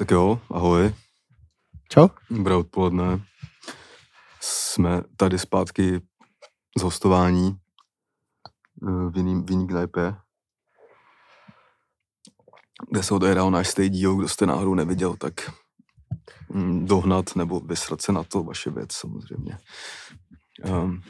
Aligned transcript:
Tak 0.00 0.10
jo, 0.10 0.40
ahoj. 0.50 0.94
Čau. 1.92 2.08
Dobré 2.30 2.54
odpoledne. 2.54 3.20
Jsme 4.40 5.02
tady 5.16 5.38
zpátky 5.38 6.00
z 6.78 6.82
hostování 6.82 7.56
eh, 8.88 9.10
v 9.10 9.16
jiným, 9.16 9.44
v 9.46 9.50
jiný 9.50 9.66
knajpě, 9.66 10.14
kde 12.90 13.02
se 13.02 13.14
odehrál 13.14 13.50
náš 13.50 13.68
stej 13.68 13.88
díl, 13.88 14.16
kdo 14.16 14.28
jste 14.28 14.46
náhodou 14.46 14.74
neviděl, 14.74 15.16
tak 15.16 15.34
mm, 16.48 16.86
dohnat 16.86 17.36
nebo 17.36 17.60
vysrat 17.60 18.02
se 18.02 18.12
na 18.12 18.24
to, 18.24 18.42
vaše 18.42 18.70
věc 18.70 18.92
samozřejmě. 18.92 19.58
Um, 20.64 21.02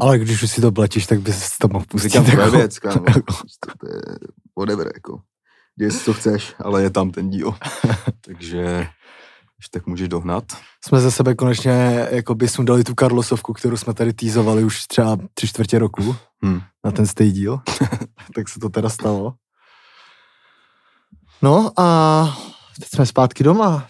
Ale 0.00 0.18
když 0.18 0.42
už 0.42 0.50
si 0.50 0.60
to 0.60 0.72
platíš, 0.72 1.06
tak 1.06 1.20
bys 1.20 1.58
to 1.58 1.68
mohl 1.68 1.84
pustit. 1.88 2.08
Říkám 2.08 2.24
tvoje 2.24 2.44
jako- 2.44 2.56
věc, 2.56 2.78
kámo. 2.78 3.04
Prostě 3.04 3.70
to 3.80 3.88
je 3.88 4.00
whatever, 4.58 4.90
jako. 4.94 5.22
Děj 5.78 5.90
si, 5.90 6.04
co 6.04 6.12
chceš, 6.12 6.54
ale 6.58 6.82
je 6.82 6.90
tam 6.90 7.10
ten 7.10 7.30
díl. 7.30 7.54
Takže, 8.20 8.88
když 9.56 9.68
tak 9.70 9.86
můžeš 9.86 10.08
dohnat. 10.08 10.44
Jsme 10.84 11.00
ze 11.00 11.10
sebe 11.10 11.34
konečně 11.34 12.08
jako 12.10 12.34
by 12.34 12.48
sundali 12.48 12.84
tu 12.84 12.94
Karlosovku, 12.94 13.52
kterou 13.52 13.76
jsme 13.76 13.94
tady 13.94 14.12
týzovali 14.12 14.64
už 14.64 14.86
třeba 14.86 15.18
tři 15.34 15.48
čtvrtě 15.48 15.78
roku 15.78 16.16
Hm. 16.44 16.60
na 16.84 16.90
ten 16.90 17.06
stej 17.06 17.32
díl. 17.32 17.60
tak 18.34 18.48
se 18.48 18.60
to 18.60 18.68
teda 18.68 18.88
stalo. 18.88 19.34
No 21.42 21.80
a 21.80 22.38
teď 22.80 22.88
jsme 22.88 23.06
zpátky 23.06 23.44
doma. 23.44 23.88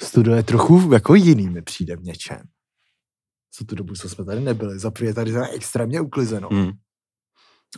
Studio 0.00 0.36
je 0.36 0.42
trochu 0.42 0.92
jako 0.92 1.14
jiný, 1.14 1.48
mi 1.48 1.62
přijde 1.62 1.96
v 1.96 2.02
něčem. 2.02 2.40
Co 3.54 3.64
tu 3.64 3.74
dobu, 3.74 3.94
co 3.94 4.08
jsme 4.08 4.24
tady 4.24 4.40
nebyli. 4.40 4.78
Za 4.78 4.92
je 5.00 5.14
tady 5.14 5.32
extrémně 5.54 6.00
uklizeno. 6.00 6.48
Hm. 6.52 6.72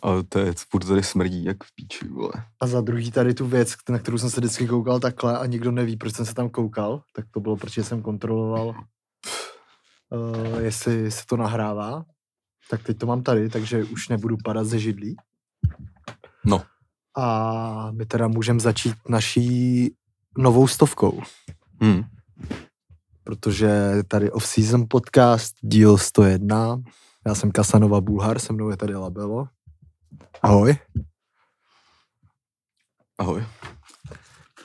Ale 0.02 0.22
to 0.22 0.38
je, 0.38 0.54
furt 0.70 0.86
tady 0.86 1.02
smrdí, 1.02 1.44
jak 1.44 1.64
v 1.64 1.74
píči, 1.74 2.08
vole. 2.08 2.32
A 2.60 2.66
za 2.66 2.80
druhý 2.80 3.10
tady 3.10 3.34
tu 3.34 3.46
věc, 3.46 3.74
na 3.88 3.98
kterou 3.98 4.18
jsem 4.18 4.30
se 4.30 4.40
vždycky 4.40 4.66
koukal 4.66 5.00
takhle 5.00 5.38
a 5.38 5.46
nikdo 5.46 5.70
neví, 5.70 5.96
proč 5.96 6.14
jsem 6.14 6.26
se 6.26 6.34
tam 6.34 6.48
koukal, 6.50 7.02
tak 7.12 7.24
to 7.30 7.40
bylo, 7.40 7.56
protože 7.56 7.84
jsem 7.84 8.02
kontroloval, 8.02 8.68
uh, 8.68 10.58
jestli 10.58 11.10
se 11.10 11.26
to 11.26 11.36
nahrává. 11.36 12.04
Tak 12.70 12.82
teď 12.82 12.98
to 12.98 13.06
mám 13.06 13.22
tady, 13.22 13.48
takže 13.48 13.84
už 13.84 14.08
nebudu 14.08 14.36
padat 14.44 14.66
ze 14.66 14.78
židlí. 14.78 15.16
No. 16.44 16.62
A 17.16 17.90
my 17.92 18.06
teda 18.06 18.28
můžeme 18.28 18.60
začít 18.60 18.94
naší 19.08 19.90
novou 20.38 20.66
stovkou, 20.68 21.20
Hm. 21.84 22.02
protože 23.24 23.94
tady 24.08 24.30
off-season 24.30 24.86
podcast, 24.88 25.54
díl 25.60 25.98
101. 25.98 26.76
Já 27.26 27.34
jsem 27.34 27.50
Kasanova 27.50 28.00
Bulhar, 28.00 28.38
se 28.38 28.52
mnou 28.52 28.70
je 28.70 28.76
tady 28.76 28.94
Labelo. 28.94 29.48
Ahoj. 30.42 30.76
Ahoj. 33.18 33.44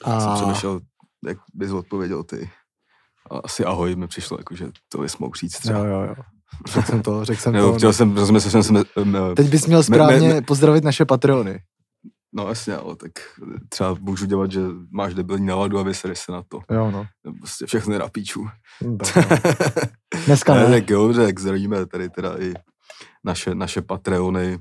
A... 0.04 0.14
A 0.16 0.20
Jsem 0.20 0.36
přemýšlel, 0.36 0.80
jak 1.28 1.38
bys 1.54 1.72
odpověděl 1.72 2.24
ty. 2.24 2.50
A 3.32 3.38
asi 3.38 3.66
ahoj 3.66 3.96
mi 3.96 4.08
přišlo, 4.08 4.38
jako, 4.40 4.56
že 4.56 4.68
to 4.90 4.98
bys 4.98 5.18
mohl 5.18 5.34
říct 5.40 5.58
třeba. 5.60 5.80
jo, 5.80 5.86
jo, 5.86 6.02
jo. 6.02 6.16
Řekl 6.68 6.88
jsem 6.88 7.02
to, 7.02 7.26
řekl 7.26 7.42
jsem 7.42 7.54
Nebo 7.60 7.72
to. 7.72 7.78
chtěl 7.78 7.94
jsem, 7.94 8.16
rozumím, 8.16 8.42
jsem, 8.42 8.64
jsem, 8.64 8.84
Teď 9.36 9.50
bys 9.50 9.66
měl 9.68 9.84
správně 9.84 10.28
me- 10.30 10.34
me- 10.34 10.42
pozdravit 10.42 10.84
naše 10.84 11.06
Patrony. 11.06 11.60
no 12.34 12.48
jasně, 12.48 12.76
ale 12.76 12.96
tak 12.96 13.12
třeba 13.70 13.96
můžu 14.00 14.26
dělat, 14.26 14.52
že 14.52 14.62
máš 14.92 15.14
debilní 15.14 15.46
náladu 15.46 15.80
a 15.80 15.84
vysereš 15.84 16.20
se 16.20 16.32
na 16.32 16.44
to. 16.48 16.60
Jo, 16.72 16.92
no. 16.92 17.06
Prostě 17.40 17.66
všechno 17.66 17.94
je 17.94 18.00
na 18.00 18.08
píču. 18.10 18.48
Hm, 18.84 18.98
tak. 18.98 19.26
Dneska 20.26 20.54
ne, 20.54 20.70
ne. 20.70 20.80
tak 20.82 20.90
jo, 20.90 21.14
tak 21.14 21.40
zdravíme 21.40 21.86
tady 21.86 22.10
teda 22.10 22.42
i 22.42 22.54
naše, 23.24 23.56
naše 23.56 23.82
Patreony. 23.82 24.60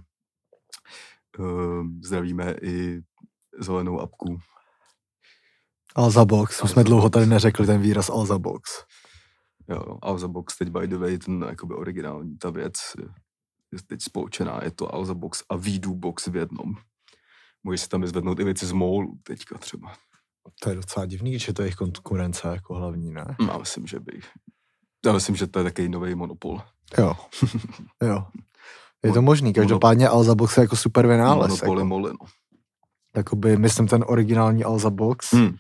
Um, 1.39 2.01
zdravíme 2.05 2.55
i 2.63 3.01
zelenou 3.61 4.01
apku. 4.01 4.39
Alza 5.95 6.25
Box. 6.25 6.63
Už 6.63 6.71
jsme 6.71 6.85
dlouho 6.85 7.11
tady 7.11 7.27
neřekli 7.27 7.67
ten 7.67 7.81
výraz 7.81 8.11
Alza 8.11 8.39
Box. 8.39 8.71
Jo, 9.69 9.99
Alza 10.03 10.29
Box 10.29 10.59
teď 10.59 10.69
by 10.69 10.87
the 10.89 10.97
way, 10.97 11.19
ten 11.19 11.45
jakoby 11.49 11.75
originální, 11.75 12.39
ta 12.39 12.51
věc 12.51 12.75
je- 13.73 13.83
teď 13.87 14.03
spolčená, 14.03 14.61
je 14.65 14.71
to 14.71 14.95
Alza 14.95 15.15
Box 15.15 15.43
a 15.51 15.57
Vidu 15.57 15.95
Box 15.95 16.27
v 16.27 16.37
jednom. 16.37 16.75
Můžeš 17.65 17.81
si 17.81 17.89
tam 17.89 18.01
vyzvednout 18.01 18.41
i 18.41 18.45
věci 18.45 18.67
z 18.67 18.73
mólu 18.73 19.19
teďka 19.23 19.59
třeba. 19.59 19.95
To 20.63 20.71
je 20.71 20.77
docela 20.77 21.07
divný, 21.07 21.39
že 21.39 21.53
to 21.53 21.63
je 21.63 21.67
jejich 21.67 21.75
konkurence 21.77 22.49
jako 22.49 22.75
hlavní, 22.75 23.11
ne? 23.13 23.37
Já 23.49 23.59
myslím, 23.59 23.87
že 23.87 24.01
by... 24.01 24.21
Já 25.07 25.13
myslím, 25.13 25.37
že 25.37 25.47
to 25.47 25.59
je 25.59 25.65
takový 25.65 25.89
nový 25.89 26.15
monopol. 26.15 26.61
Jo. 26.99 27.15
jo. 28.03 28.27
Je 29.05 29.13
to 29.13 29.23
možný, 29.23 29.53
každopádně 29.53 30.09
Alza 30.09 30.35
Box 30.35 30.57
je 30.57 30.61
jako 30.61 30.77
super 30.77 31.07
vynález. 31.07 31.49
Monopoly 31.51 31.81
Jako, 31.81 31.87
moli, 31.87 32.11
no. 32.11 32.27
jakoby, 33.17 33.57
myslím 33.57 33.87
ten 33.89 34.05
originální 34.07 34.65
Alza 34.65 34.91
Box. 34.91 35.33
Hmm. 35.33 35.55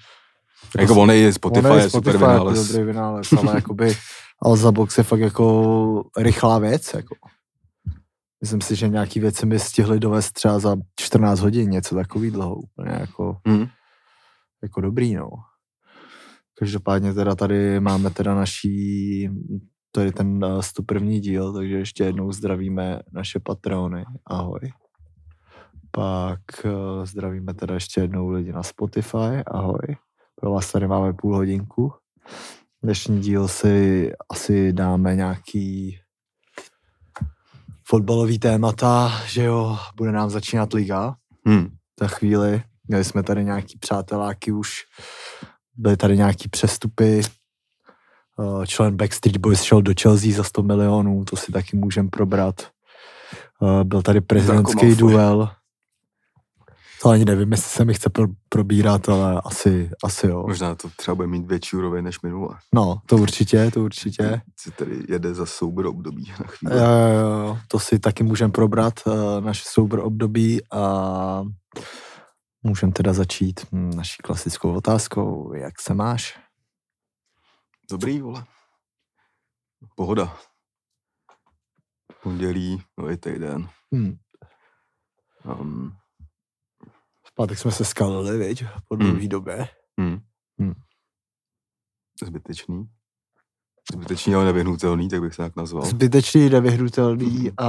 Jako 0.79 0.95
on 0.95 1.11
je 1.11 1.33
Spotify, 1.33 1.67
ono 1.67 1.77
je 1.79 1.91
super 1.91 2.15
jako 2.15 2.27
vynález. 2.27 2.69
dobrý 2.69 2.85
vynález, 2.85 3.33
ale 3.33 3.55
jakoby 3.55 3.97
Alza 4.43 4.73
Box 4.73 4.99
je 4.99 5.05
fakt 5.05 5.21
jako 5.21 6.05
rychlá 6.19 6.59
věc, 6.59 6.95
jako. 6.95 7.15
Myslím 8.41 8.61
si, 8.61 8.77
že 8.77 8.89
nějaký 8.89 9.21
věci 9.21 9.47
mi 9.47 9.59
stihli 9.59 10.01
dovést 10.01 10.33
třeba 10.33 10.59
za 10.59 10.77
14 11.01 11.41
hodin, 11.41 11.71
něco 11.71 11.95
takový 11.95 12.31
dlouho, 12.31 12.55
úplně 12.57 12.91
jako, 13.01 13.37
Hmm. 13.47 13.67
jako 14.63 14.81
dobrý, 14.81 15.15
no. 15.15 15.29
Každopádně 16.59 17.15
teda 17.15 17.35
tady 17.35 17.81
máme 17.81 18.11
teda 18.11 18.35
naší, 18.35 19.31
tady 19.93 20.13
ten 20.13 20.45
eh, 20.45 20.63
101. 20.63 21.11
díl, 21.19 21.53
takže 21.53 21.75
ještě 21.79 22.05
jednou 22.05 22.33
zdravíme 22.33 23.01
naše 23.13 23.41
patrony, 23.41 24.05
ahoj. 24.27 24.61
Pak 25.91 26.41
eh, 26.65 27.07
zdravíme 27.07 27.55
teda 27.55 27.75
ještě 27.75 28.01
jednou 28.01 28.29
lidi 28.29 28.53
na 28.53 28.63
Spotify, 28.63 29.43
ahoj. 29.47 29.97
Pro 30.41 30.51
vás 30.53 30.73
tady 30.73 30.89
máme 30.89 31.13
půl 31.13 31.37
hodinku. 31.37 31.93
Dnešní 32.83 33.21
díl 33.21 33.49
si 33.49 34.13
asi 34.31 34.73
dáme 34.73 35.17
nějaký 35.17 35.99
fotbalový 37.85 38.39
témata, 38.39 39.13
že 39.27 39.45
jo, 39.45 39.79
bude 39.97 40.13
nám 40.13 40.31
začínat 40.31 40.73
liga 40.73 41.17
Hmm. 41.47 41.69
za 42.01 42.09
chvíli. 42.09 42.63
Měli 42.89 43.05
jsme 43.05 43.23
tady 43.23 43.45
nějaký 43.45 43.79
přáteláky 43.79 44.53
už, 44.53 44.73
byly 45.77 45.97
tady 45.97 46.17
nějaký 46.17 46.49
přestupy. 46.49 47.21
Eh, 48.41 48.67
Člen 48.67 48.97
Backstreet 48.97 49.37
Boys 49.37 49.63
šel 49.63 49.83
do 49.83 49.93
Chelsea 50.03 50.33
za 50.33 50.43
100 50.43 50.63
milionů, 50.63 51.25
to 51.25 51.37
si 51.37 51.53
taky 51.53 51.77
můžeme 51.77 52.09
probrat. 52.09 52.67
Eh, 53.63 53.85
Byl 53.85 54.03
tady 54.03 54.21
prezidentský 54.21 54.95
duel. 54.95 55.51
To 57.03 57.09
ani 57.09 57.25
nevím, 57.25 57.53
jestli 57.53 57.71
se 57.71 57.85
mi 57.85 57.95
chce 57.95 58.11
pro, 58.11 58.27
probírat, 58.49 59.09
ale 59.09 59.41
asi, 59.45 59.91
asi 60.05 60.27
jo. 60.27 60.45
Možná 60.47 60.75
to 60.75 60.89
třeba 60.97 61.15
bude 61.15 61.29
mít 61.29 61.47
větší 61.47 61.77
úroveň 61.77 62.05
než 62.05 62.21
minule. 62.21 62.49
No, 62.75 62.99
to 63.07 63.17
určitě, 63.17 63.71
to 63.71 63.85
určitě. 63.85 64.41
Si 64.57 64.71
tady 64.71 65.05
jede 65.09 65.35
za 65.35 65.47
soubor 65.47 65.87
období 65.87 66.33
na 66.41 66.47
chvíli. 66.47 66.77
Jo, 66.77 66.85
jo, 66.85 67.29
jo, 67.31 67.59
to 67.69 67.79
si 67.79 67.99
taky 67.99 68.25
můžeme 68.25 68.53
probrat, 68.53 68.95
uh, 69.07 69.45
naše 69.45 69.63
soubor 69.67 69.99
období 69.99 70.61
a 70.73 71.45
můžeme 72.63 72.93
teda 72.93 73.13
začít 73.13 73.61
hm, 73.73 73.91
naší 73.97 74.17
klasickou 74.23 74.75
otázkou. 74.75 75.53
Jak 75.55 75.81
se 75.81 75.95
máš? 75.95 76.39
Dobrý, 77.91 78.21
vole. 78.21 78.45
Pohoda. 79.95 80.37
Pondělí, 82.23 82.83
nový 82.99 83.17
týden. 83.17 83.69
Hm. 83.95 84.17
Um, 85.61 85.93
V 87.27 87.35
pátek 87.35 87.59
jsme 87.59 87.73
se 87.73 87.85
skalili, 87.85 88.39
viď? 88.39 88.65
Po 88.89 88.95
Hmm. 88.97 89.07
dlouhé 89.11 89.29
době. 89.29 89.69
hmm. 90.01 90.19
Hmm. 90.61 90.75
Zbytečný. 92.25 92.91
Zbytečný, 93.93 94.35
ale 94.35 94.45
nevyhnutelný, 94.45 95.09
tak 95.09 95.21
bych 95.21 95.35
se 95.35 95.43
tak 95.43 95.57
nazval. 95.57 95.85
Zbytečný, 95.87 96.49
nevyhnutelný 96.49 97.51
a 97.61 97.69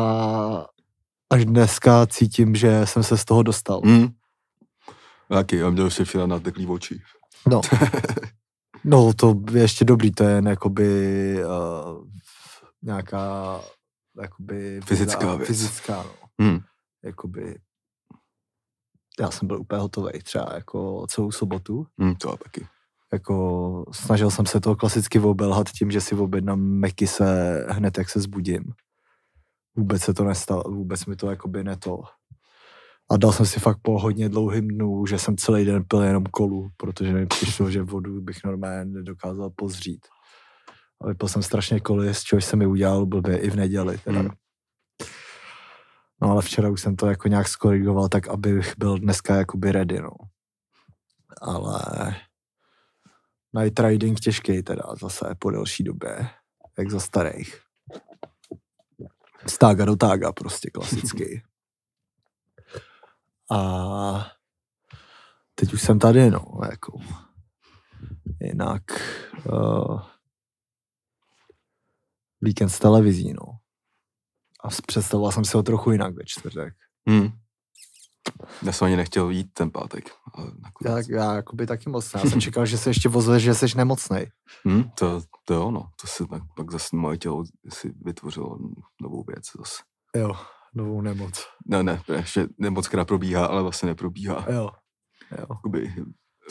až 1.29 1.45
dneska 1.45 2.07
cítím, 2.07 2.55
že 2.55 2.85
jsem 2.85 3.03
se 3.03 3.17
z 3.17 3.25
toho 3.25 3.43
dostal. 3.43 3.81
Hmm. 3.85 4.07
Taky, 5.29 5.55
já 5.57 5.69
měl 5.69 5.85
ještě 5.85 6.03
včera 6.05 6.25
nateklý 6.27 6.67
oči. 6.67 7.01
No. 7.47 7.61
no, 8.83 9.13
to 9.13 9.35
je 9.51 9.61
ještě 9.61 9.85
dobrý, 9.85 10.11
to 10.11 10.23
je 10.23 10.35
jen 10.35 10.47
jakoby 10.47 11.35
uh, 11.45 12.07
nějaká 12.81 13.59
jakoby 14.21 14.81
Fyzická 14.85 15.19
výzva- 15.19 15.37
věc. 15.37 15.47
Fyzická, 15.47 16.03
no. 16.03 16.45
Hmm. 16.45 16.59
jakoby 17.03 17.59
já 19.19 19.31
jsem 19.31 19.47
byl 19.47 19.59
úplně 19.61 19.81
hotový 19.81 20.11
třeba 20.23 20.49
jako 20.53 21.05
celou 21.09 21.31
sobotu. 21.31 21.87
Hmm, 21.97 22.15
to 22.15 22.29
já 22.29 22.35
taky. 22.35 22.67
Jako 23.13 23.85
snažil 23.91 24.31
jsem 24.31 24.45
se 24.45 24.59
to 24.59 24.75
klasicky 24.75 25.19
obelhat 25.19 25.69
tím, 25.69 25.91
že 25.91 26.01
si 26.01 26.15
objednám 26.15 26.59
meky 26.59 27.07
se 27.07 27.57
hned, 27.69 27.97
jak 27.97 28.09
se 28.09 28.19
zbudím. 28.19 28.63
Vůbec 29.75 30.01
se 30.01 30.13
to 30.13 30.23
nestalo, 30.23 30.63
vůbec 30.63 31.05
mi 31.05 31.15
to 31.15 31.29
jakoby 31.29 31.63
neto. 31.63 32.01
A 33.11 33.17
dal 33.17 33.31
jsem 33.31 33.45
si 33.45 33.59
fakt 33.59 33.79
po 33.81 33.99
hodně 33.99 34.29
dlouhým 34.29 34.67
dnů, 34.67 35.05
že 35.05 35.19
jsem 35.19 35.37
celý 35.37 35.65
den 35.65 35.83
pil 35.87 36.01
jenom 36.01 36.23
kolu, 36.23 36.69
protože 36.77 37.13
mi 37.13 37.25
přišlo, 37.25 37.71
že 37.71 37.83
vodu 37.83 38.21
bych 38.21 38.43
normálně 38.43 38.85
nedokázal 38.85 39.49
pozřít. 39.55 40.07
A 41.01 41.07
vypil 41.07 41.27
jsem 41.27 41.43
strašně 41.43 41.79
koly, 41.79 42.13
z 42.13 42.21
čehož 42.21 42.45
se 42.45 42.55
mi 42.55 42.65
udělal 42.65 43.05
blbě 43.05 43.37
i 43.37 43.49
v 43.49 43.55
neděli. 43.55 43.97
Teda. 43.97 44.19
Hmm. 44.19 44.29
No 46.21 46.31
ale 46.31 46.41
včera 46.41 46.69
už 46.69 46.81
jsem 46.81 46.95
to 46.95 47.07
jako 47.07 47.27
nějak 47.27 47.47
skorigoval 47.47 48.09
tak, 48.09 48.27
abych 48.27 48.73
byl 48.77 48.97
dneska 48.99 49.35
jakoby 49.35 49.71
ready, 49.71 50.01
no. 50.01 50.11
Ale 51.41 52.15
Night 53.53 53.79
riding 53.79 54.19
těžký 54.19 54.63
teda 54.63 54.83
zase 55.01 55.35
po 55.39 55.51
delší 55.51 55.83
době, 55.83 56.29
jak 56.77 56.91
za 56.91 56.99
starých. 56.99 57.59
Z 59.47 59.57
tága 59.57 59.85
do 59.85 59.95
tága 59.95 60.31
prostě 60.31 60.69
klasicky. 60.69 61.43
A 63.51 64.31
teď 65.55 65.73
už 65.73 65.81
jsem 65.81 65.99
tady, 65.99 66.31
no, 66.31 66.45
jako. 66.71 66.99
Jinak 68.41 68.83
uh, 69.51 70.01
víkend 72.41 72.69
s 72.69 72.79
televizí, 72.79 73.33
no. 73.33 73.45
A 74.63 74.67
představoval 74.87 75.31
jsem 75.31 75.45
si 75.45 75.57
ho 75.57 75.63
trochu 75.63 75.91
jinak 75.91 76.15
ve 76.15 76.23
čtvrtek. 76.25 76.73
Hmm. 77.07 77.29
Já 78.63 78.71
jsem 78.71 78.85
ani 78.85 78.95
nechtěl 78.95 79.29
jít 79.29 79.53
ten 79.53 79.71
pátek. 79.71 80.09
Já, 80.85 80.97
já 81.09 81.35
jakoby 81.35 81.67
taky 81.67 81.89
moc 81.89 82.13
ne. 82.13 82.21
Já 82.23 82.29
jsem 82.29 82.41
čekal, 82.41 82.65
že 82.65 82.77
se 82.77 82.89
ještě 82.89 83.09
vozve, 83.09 83.39
že 83.39 83.53
jsi 83.53 83.65
nemocnej. 83.77 84.31
Hmm, 84.65 84.89
to, 84.89 85.21
to 85.45 85.53
jo, 85.53 85.71
no. 85.71 85.89
To 86.01 86.07
se 86.07 86.25
tak, 86.27 86.43
pak 86.55 86.71
zase 86.71 86.95
moje 86.95 87.17
tělo 87.17 87.43
si 87.73 87.93
vytvořilo 88.05 88.57
novou 89.01 89.23
věc 89.23 89.43
zase. 89.57 89.83
Jo, 90.15 90.35
novou 90.75 91.01
nemoc. 91.01 91.45
Ne, 91.67 91.83
ne, 91.83 92.01
ještě 92.15 92.47
nemoc, 92.57 92.87
která 92.87 93.05
probíhá, 93.05 93.45
ale 93.45 93.61
vlastně 93.61 93.87
neprobíhá. 93.87 94.45
Jo, 94.49 94.69
jo. 95.37 95.45
Jakoby, 95.49 95.93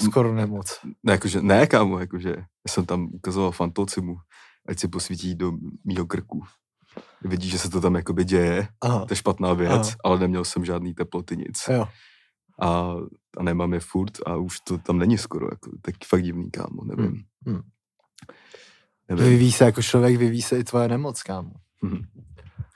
Skoro 0.05 0.35
nemoc. 0.35 0.81
ne, 1.03 1.13
jakože, 1.13 1.43
ne, 1.43 1.67
kámo, 1.67 1.99
jakože, 1.99 2.31
já 2.39 2.69
jsem 2.69 2.87
tam 2.87 3.09
ukazoval 3.13 3.51
fantocimu, 3.53 4.17
ať 4.69 4.79
si 4.79 4.89
posvítí 4.89 5.35
do 5.35 5.53
mýho 5.85 6.07
krku. 6.07 6.43
Vidí, 7.23 7.49
že 7.51 7.59
se 7.59 7.71
to 7.71 7.81
tam 7.81 7.95
jakoby 7.95 8.25
děje, 8.25 8.69
Aha, 8.81 9.05
to 9.07 9.13
je 9.13 9.17
špatná 9.17 9.53
věc, 9.53 9.73
Aha. 9.89 9.97
ale 10.05 10.19
neměl 10.19 10.45
jsem 10.45 10.65
žádný 10.65 10.95
teploty, 10.95 11.37
nic. 11.37 11.65
jo. 11.71 11.89
A, 12.63 12.95
a 13.39 13.43
nemám 13.43 13.75
je 13.75 13.81
furt 13.81 14.13
a 14.27 14.37
už 14.37 14.61
to 14.61 14.79
tam 14.79 14.99
není 14.99 15.19
skoro, 15.19 15.47
jako, 15.53 15.71
tak 15.83 15.95
fakt 16.05 16.23
divný, 16.23 16.51
kámo, 16.51 16.85
nevím. 16.85 17.23
hmm. 17.47 17.61
Nevím. 19.09 19.25
Vyvíjí 19.25 19.53
se 19.53 19.65
jako 19.65 19.83
člověk, 19.83 20.17
vyvíjí 20.17 20.43
se 20.43 20.59
i 20.59 20.65
tvoje 20.65 20.89
nemoc, 20.89 21.23
kámo. 21.23 21.51
Mhm. 21.83 22.03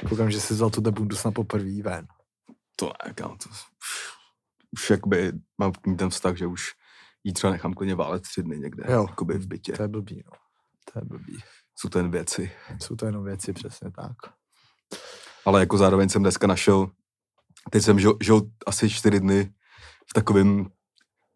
Koukám, 0.09 0.31
že 0.31 0.41
jsi 0.41 0.55
vzal 0.55 0.71
tu 0.71 0.81
debundu 0.81 1.17
snad 1.17 1.35
poprvé 1.35 1.83
ven. 1.83 2.07
To 2.77 2.93
ne, 3.07 3.15
kámo, 3.15 3.37
to 3.37 3.49
už, 3.51 3.59
už 4.73 4.91
jakoby 4.91 5.33
mám 5.59 5.73
k 5.73 5.87
ní 5.87 5.97
ten 5.97 6.11
vztah, 6.11 6.37
že 6.37 6.47
už 6.47 6.73
jí 7.25 7.33
třeba 7.33 7.53
nechám 7.53 7.75
klidně 7.75 7.95
válet 7.95 8.23
tři 8.23 8.43
dny 8.43 8.59
někde, 8.59 8.85
Jo. 8.93 9.07
jakoby 9.09 9.39
v 9.39 9.47
bytě. 9.47 9.73
To 9.73 9.83
je 9.83 9.89
blbý, 9.89 10.23
no. 10.27 10.33
To 10.93 10.99
je 10.99 11.05
blbý. 11.05 11.39
Jsou 11.79 11.89
to 11.89 11.99
jen 11.99 12.11
věci. 12.11 12.53
Jsou 12.81 12.97
to 12.97 13.07
jenom 13.07 13.25
věci, 13.25 13.53
přesně 13.53 13.91
tak. 13.91 14.17
Ale 15.45 15.61
jako 15.61 15.79
zároveň 15.79 16.09
jsem 16.09 16.23
dneska 16.23 16.47
našel, 16.47 16.91
teď 17.71 17.83
jsem 17.83 18.01
žil, 18.01 18.17
žil 18.23 18.43
asi 18.67 18.91
čtyři 18.91 19.21
dny 19.21 19.53
v 20.11 20.13
takovém 20.15 20.67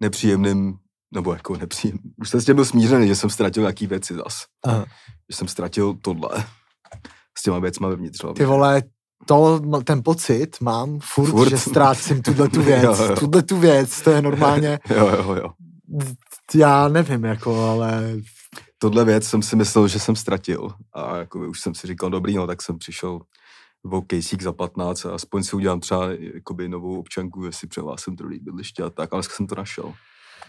nepříjemném, 0.00 0.78
nebo 1.14 1.32
jako 1.32 1.56
nepříjemný. 1.56 2.14
Už 2.16 2.30
jsem 2.30 2.40
s 2.40 2.44
tím 2.44 2.54
byl 2.54 2.64
smířený, 2.64 3.08
že 3.08 3.16
jsem 3.16 3.30
ztratil 3.30 3.62
nějaký 3.62 3.86
věci 3.86 4.14
zas. 4.14 4.44
Aha. 4.64 4.84
Že 5.30 5.36
jsem 5.36 5.48
ztratil 5.48 5.94
tohle 5.94 6.46
těma 7.46 7.58
věcma 7.58 7.88
vevnitř. 7.88 8.22
hlavně. 8.22 8.38
Ty 8.38 8.44
vole, 8.44 8.82
to, 9.26 9.60
ten 9.84 10.02
pocit 10.04 10.56
mám 10.60 10.98
furt, 11.02 11.30
Furt. 11.30 11.48
že 11.50 11.58
ztrácím 11.58 12.22
tuhle 12.22 12.48
tu 12.48 12.62
věc. 12.62 12.82
Jo, 13.00 13.06
jo. 13.08 13.16
tuhle 13.16 13.42
tu 13.42 13.56
věc, 13.56 14.02
to 14.02 14.10
je 14.10 14.22
normálně, 14.22 14.78
Jo, 14.96 15.08
jo, 15.08 15.34
jo. 15.34 15.48
já 16.54 16.88
nevím, 16.88 17.24
jako, 17.24 17.64
ale 17.64 18.16
Tohle 18.78 19.04
věc 19.04 19.24
jsem 19.24 19.42
si 19.42 19.56
myslel, 19.56 19.88
že 19.88 19.98
jsem 20.00 20.16
ztratil. 20.16 20.68
A 20.92 21.16
jako 21.16 21.38
už 21.38 21.60
jsem 21.60 21.74
si 21.74 21.86
říkal, 21.86 22.10
dobrý, 22.10 22.34
no, 22.34 22.46
tak 22.46 22.62
jsem 22.62 22.78
přišel 22.78 23.20
o 23.90 24.02
kejsík 24.02 24.42
za 24.42 24.52
15 24.52 25.06
a 25.06 25.14
aspoň 25.14 25.42
si 25.42 25.56
udělám 25.56 25.80
třeba 25.80 26.08
jakoby 26.34 26.68
novou 26.68 26.98
občanku, 27.00 27.44
jestli 27.44 27.68
přehlásím 27.68 28.16
druhý 28.16 28.38
bydliště 28.38 28.82
a 28.82 28.90
tak, 28.90 29.12
ale 29.12 29.18
dneska 29.20 29.34
jsem 29.34 29.46
to 29.46 29.54
našel. 29.54 29.92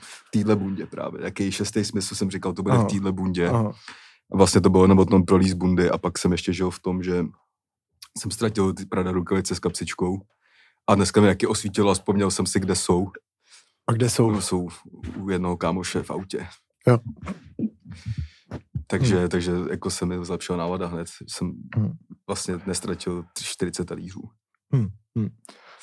V 0.02 0.32
téhle 0.32 0.56
bundě 0.56 0.86
právě. 0.86 1.24
Jaký 1.24 1.52
šestý 1.52 1.86
smysl 1.86 2.16
jsem 2.16 2.32
říkal, 2.32 2.54
to 2.54 2.64
bude 2.64 2.76
Aha. 2.76 2.84
v 2.84 2.88
téhle 2.88 3.12
bundě. 3.12 3.50
aha, 3.50 3.72
vlastně 4.34 4.62
to 4.62 4.70
bylo 4.70 4.84
jenom 4.84 5.00
o 5.00 5.06
tom 5.06 5.26
prolíz 5.26 5.54
bundy 5.54 5.90
a 5.90 5.98
pak 5.98 6.18
jsem 6.18 6.32
ještě 6.32 6.54
žil 6.54 6.70
v 6.72 6.80
tom, 6.80 7.04
že 7.04 7.26
jsem 8.18 8.32
ztratil 8.32 8.74
ty 8.74 8.86
Prada 8.86 9.12
rukavice 9.12 9.56
s 9.56 9.60
kapsičkou 9.60 10.22
a 10.88 10.96
dneska 10.96 11.22
mi 11.22 11.28
taky 11.28 11.48
osvítilo 11.48 11.92
a 11.92 11.94
vzpomněl 11.94 12.32
jsem 12.32 12.46
si, 12.46 12.60
kde 12.60 12.76
jsou. 12.76 13.08
a 13.88 13.94
kde 13.94 14.10
jsou? 14.10 14.42
Jsou 14.42 14.70
u 15.18 15.30
jednoho 15.30 15.58
kámoše 15.58 16.04
v 16.04 16.12
autě. 16.12 16.48
Jo. 16.88 16.98
Takže, 18.88 19.28
takže 19.28 19.52
jako 19.70 19.90
se 19.90 20.06
mi 20.06 20.26
zlepšila 20.26 20.58
nálada 20.58 20.88
hned. 20.88 21.08
Jsem 21.28 21.54
Hmm. 21.76 21.92
vlastně 22.28 22.56
nestratil 22.66 23.26
40 23.44 23.86
talířů. 23.86 24.22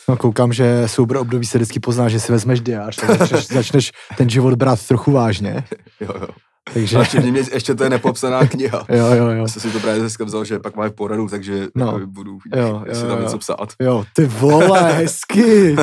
No, 0.08 0.17
koukám, 0.17 0.52
že 0.52 0.88
soubor 0.88 1.17
období 1.17 1.47
se 1.47 1.58
vždycky 1.58 1.81
pozná, 1.81 2.08
že 2.08 2.20
si 2.20 2.32
vezmeš 2.32 2.61
diář 2.61 3.02
a 3.02 3.06
začneš, 3.17 3.47
začneš 3.47 3.93
ten 4.17 4.31
život 4.31 4.55
brát 4.55 4.87
trochu 4.87 5.12
vážně. 5.12 5.64
Jo, 6.00 6.08
jo. 6.20 6.29
Takže, 6.72 6.96
A 6.96 7.00
ještě, 7.00 7.20
mě, 7.20 7.43
ještě 7.52 7.75
to 7.75 7.84
je 7.84 7.90
nepopsaná 7.90 8.46
kniha. 8.46 8.78
jo, 8.88 9.06
jo, 9.06 9.14
jo. 9.14 9.28
Já 9.31 9.49
jsem 9.49 9.62
si 9.62 9.70
to 9.70 9.81
právě 9.81 10.00
dneska 10.00 10.25
vzal, 10.25 10.44
že 10.44 10.58
pak 10.58 10.76
máme 10.76 10.90
poradu, 10.90 11.28
takže 11.28 11.69
No. 11.75 12.00
budu, 12.06 12.38
Jo, 12.56 12.82
jestli 12.87 13.05
jo, 13.05 13.08
tam 13.11 13.19
jo. 13.19 13.25
něco 13.25 13.38
psát. 13.38 13.72
Jo, 13.81 14.05
ty 14.14 14.25
vole, 14.26 14.93
hezky. 14.93 15.76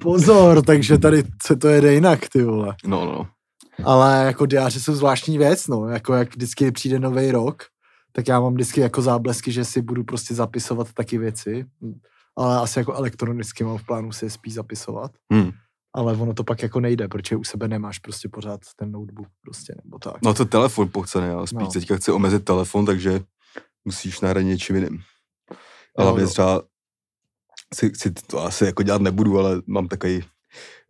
Pozor, 0.00 0.62
takže 0.62 0.98
tady 0.98 1.22
se 1.42 1.56
to 1.56 1.68
jede 1.68 1.94
jinak, 1.94 2.28
ty 2.28 2.42
vole. 2.42 2.74
No, 2.86 3.04
no, 3.06 3.12
no. 3.12 3.26
Ale 3.84 4.22
jako 4.26 4.46
diáře 4.46 4.80
jsou 4.80 4.94
zvláštní 4.94 5.38
věc, 5.38 5.66
no. 5.68 5.88
Jako 5.88 6.14
jak 6.14 6.30
vždycky 6.36 6.72
přijde 6.72 6.98
nový 6.98 7.30
rok, 7.30 7.62
tak 8.12 8.28
já 8.28 8.40
mám 8.40 8.54
vždycky 8.54 8.80
jako 8.80 9.02
záblesky, 9.02 9.52
že 9.52 9.64
si 9.64 9.82
budu 9.82 10.04
prostě 10.04 10.34
zapisovat 10.34 10.92
taky 10.92 11.18
věci. 11.18 11.66
Ale 12.36 12.56
asi 12.58 12.78
jako 12.78 12.94
elektronicky 12.94 13.64
mám 13.64 13.78
v 13.78 13.86
plánu 13.86 14.12
si 14.12 14.24
je 14.24 14.30
spíš 14.30 14.54
zapisovat. 14.54 15.10
Hmm. 15.32 15.50
Ale 15.94 16.12
ono 16.16 16.34
to 16.34 16.44
pak 16.44 16.62
jako 16.62 16.80
nejde, 16.80 17.08
protože 17.08 17.36
u 17.36 17.44
sebe 17.44 17.68
nemáš 17.68 17.98
prostě 17.98 18.28
pořád 18.28 18.60
ten 18.76 18.92
notebook 18.92 19.26
prostě, 19.42 19.74
nebo 19.84 19.98
tak. 19.98 20.16
No 20.22 20.34
to 20.34 20.44
telefon 20.44 20.88
pochcený, 20.92 21.26
já 21.26 21.46
spíš 21.46 21.52
No. 21.52 21.60
no. 21.64 21.70
teďka 21.70 21.96
chci 21.96 22.12
omezit 22.12 22.44
telefon, 22.44 22.86
takže 22.86 23.20
musíš 23.84 24.20
nahradit 24.20 24.46
něčím 24.48 24.76
jiným. 24.76 25.00
Ale 25.98 26.12
no, 26.12 26.18
jo. 26.18 26.26
třeba 26.28 26.62
si, 27.74 27.92
si, 27.96 28.10
to 28.10 28.44
asi 28.44 28.64
jako 28.64 28.82
dělat 28.82 29.02
nebudu, 29.02 29.38
ale 29.38 29.62
mám 29.66 29.88
takový 29.88 30.24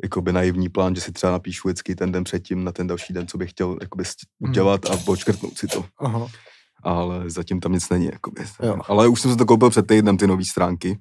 jakoby 0.03 0.33
naivní 0.33 0.69
plán, 0.69 0.95
že 0.95 1.01
si 1.01 1.13
třeba 1.13 1.33
napíšu 1.33 1.69
vždycky 1.69 1.95
ten 1.95 2.13
den 2.13 2.25
předtím 2.25 2.65
na 2.65 2.73
ten 2.73 2.87
další 2.87 3.13
den, 3.13 3.27
co 3.27 3.39
bych 3.39 3.51
chtěl 3.51 3.79
jakoby 3.81 4.05
Mhm. 4.41 4.51
udělat 4.51 4.87
a 4.91 4.97
počkrtnout 4.97 5.59
si 5.59 5.67
to. 5.67 5.85
Aha. 5.99 6.27
Ale 6.83 7.31
zatím 7.31 7.61
tam 7.61 7.73
nic 7.73 7.89
není. 7.89 8.07
Jakoby. 8.07 8.45
Jo. 8.63 8.77
Ale 8.89 9.09
už 9.09 9.21
jsem 9.21 9.31
se 9.31 9.37
to 9.37 9.47
koupil 9.47 9.71
před 9.71 9.87
týdnem, 9.87 10.17
ty 10.17 10.27
nové 10.27 10.45
stránky. 10.45 10.99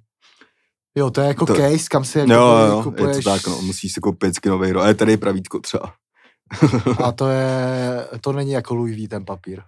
Jo, 0.95 1.09
to 1.11 1.21
je 1.21 1.27
jako 1.27 1.45
To- 1.45 1.55
case, 1.55 1.87
kam 1.89 2.05
si 2.05 2.19
jako 2.19 2.31
Jo, 2.33 2.39
jo, 2.39 2.65
jo, 2.67 2.77
je 2.77 2.83
kupuješ. 2.83 3.23
to 3.23 3.31
tak, 3.31 3.47
no, 3.47 3.61
musíš 3.61 3.93
si 3.93 3.99
koupit 4.01 4.45
nový 4.45 4.71
ro. 4.71 4.81
Ale 4.81 4.93
tady 4.93 5.11
je 5.11 5.17
pravítko 5.17 5.59
třeba. 5.59 5.93
A 7.03 7.11
to 7.15 7.29
je, 7.29 8.07
to 8.21 8.31
není 8.33 8.51
jako 8.51 8.75
Louis 8.75 8.97
V 8.97 9.07
ten 9.07 9.25
papír. 9.25 9.61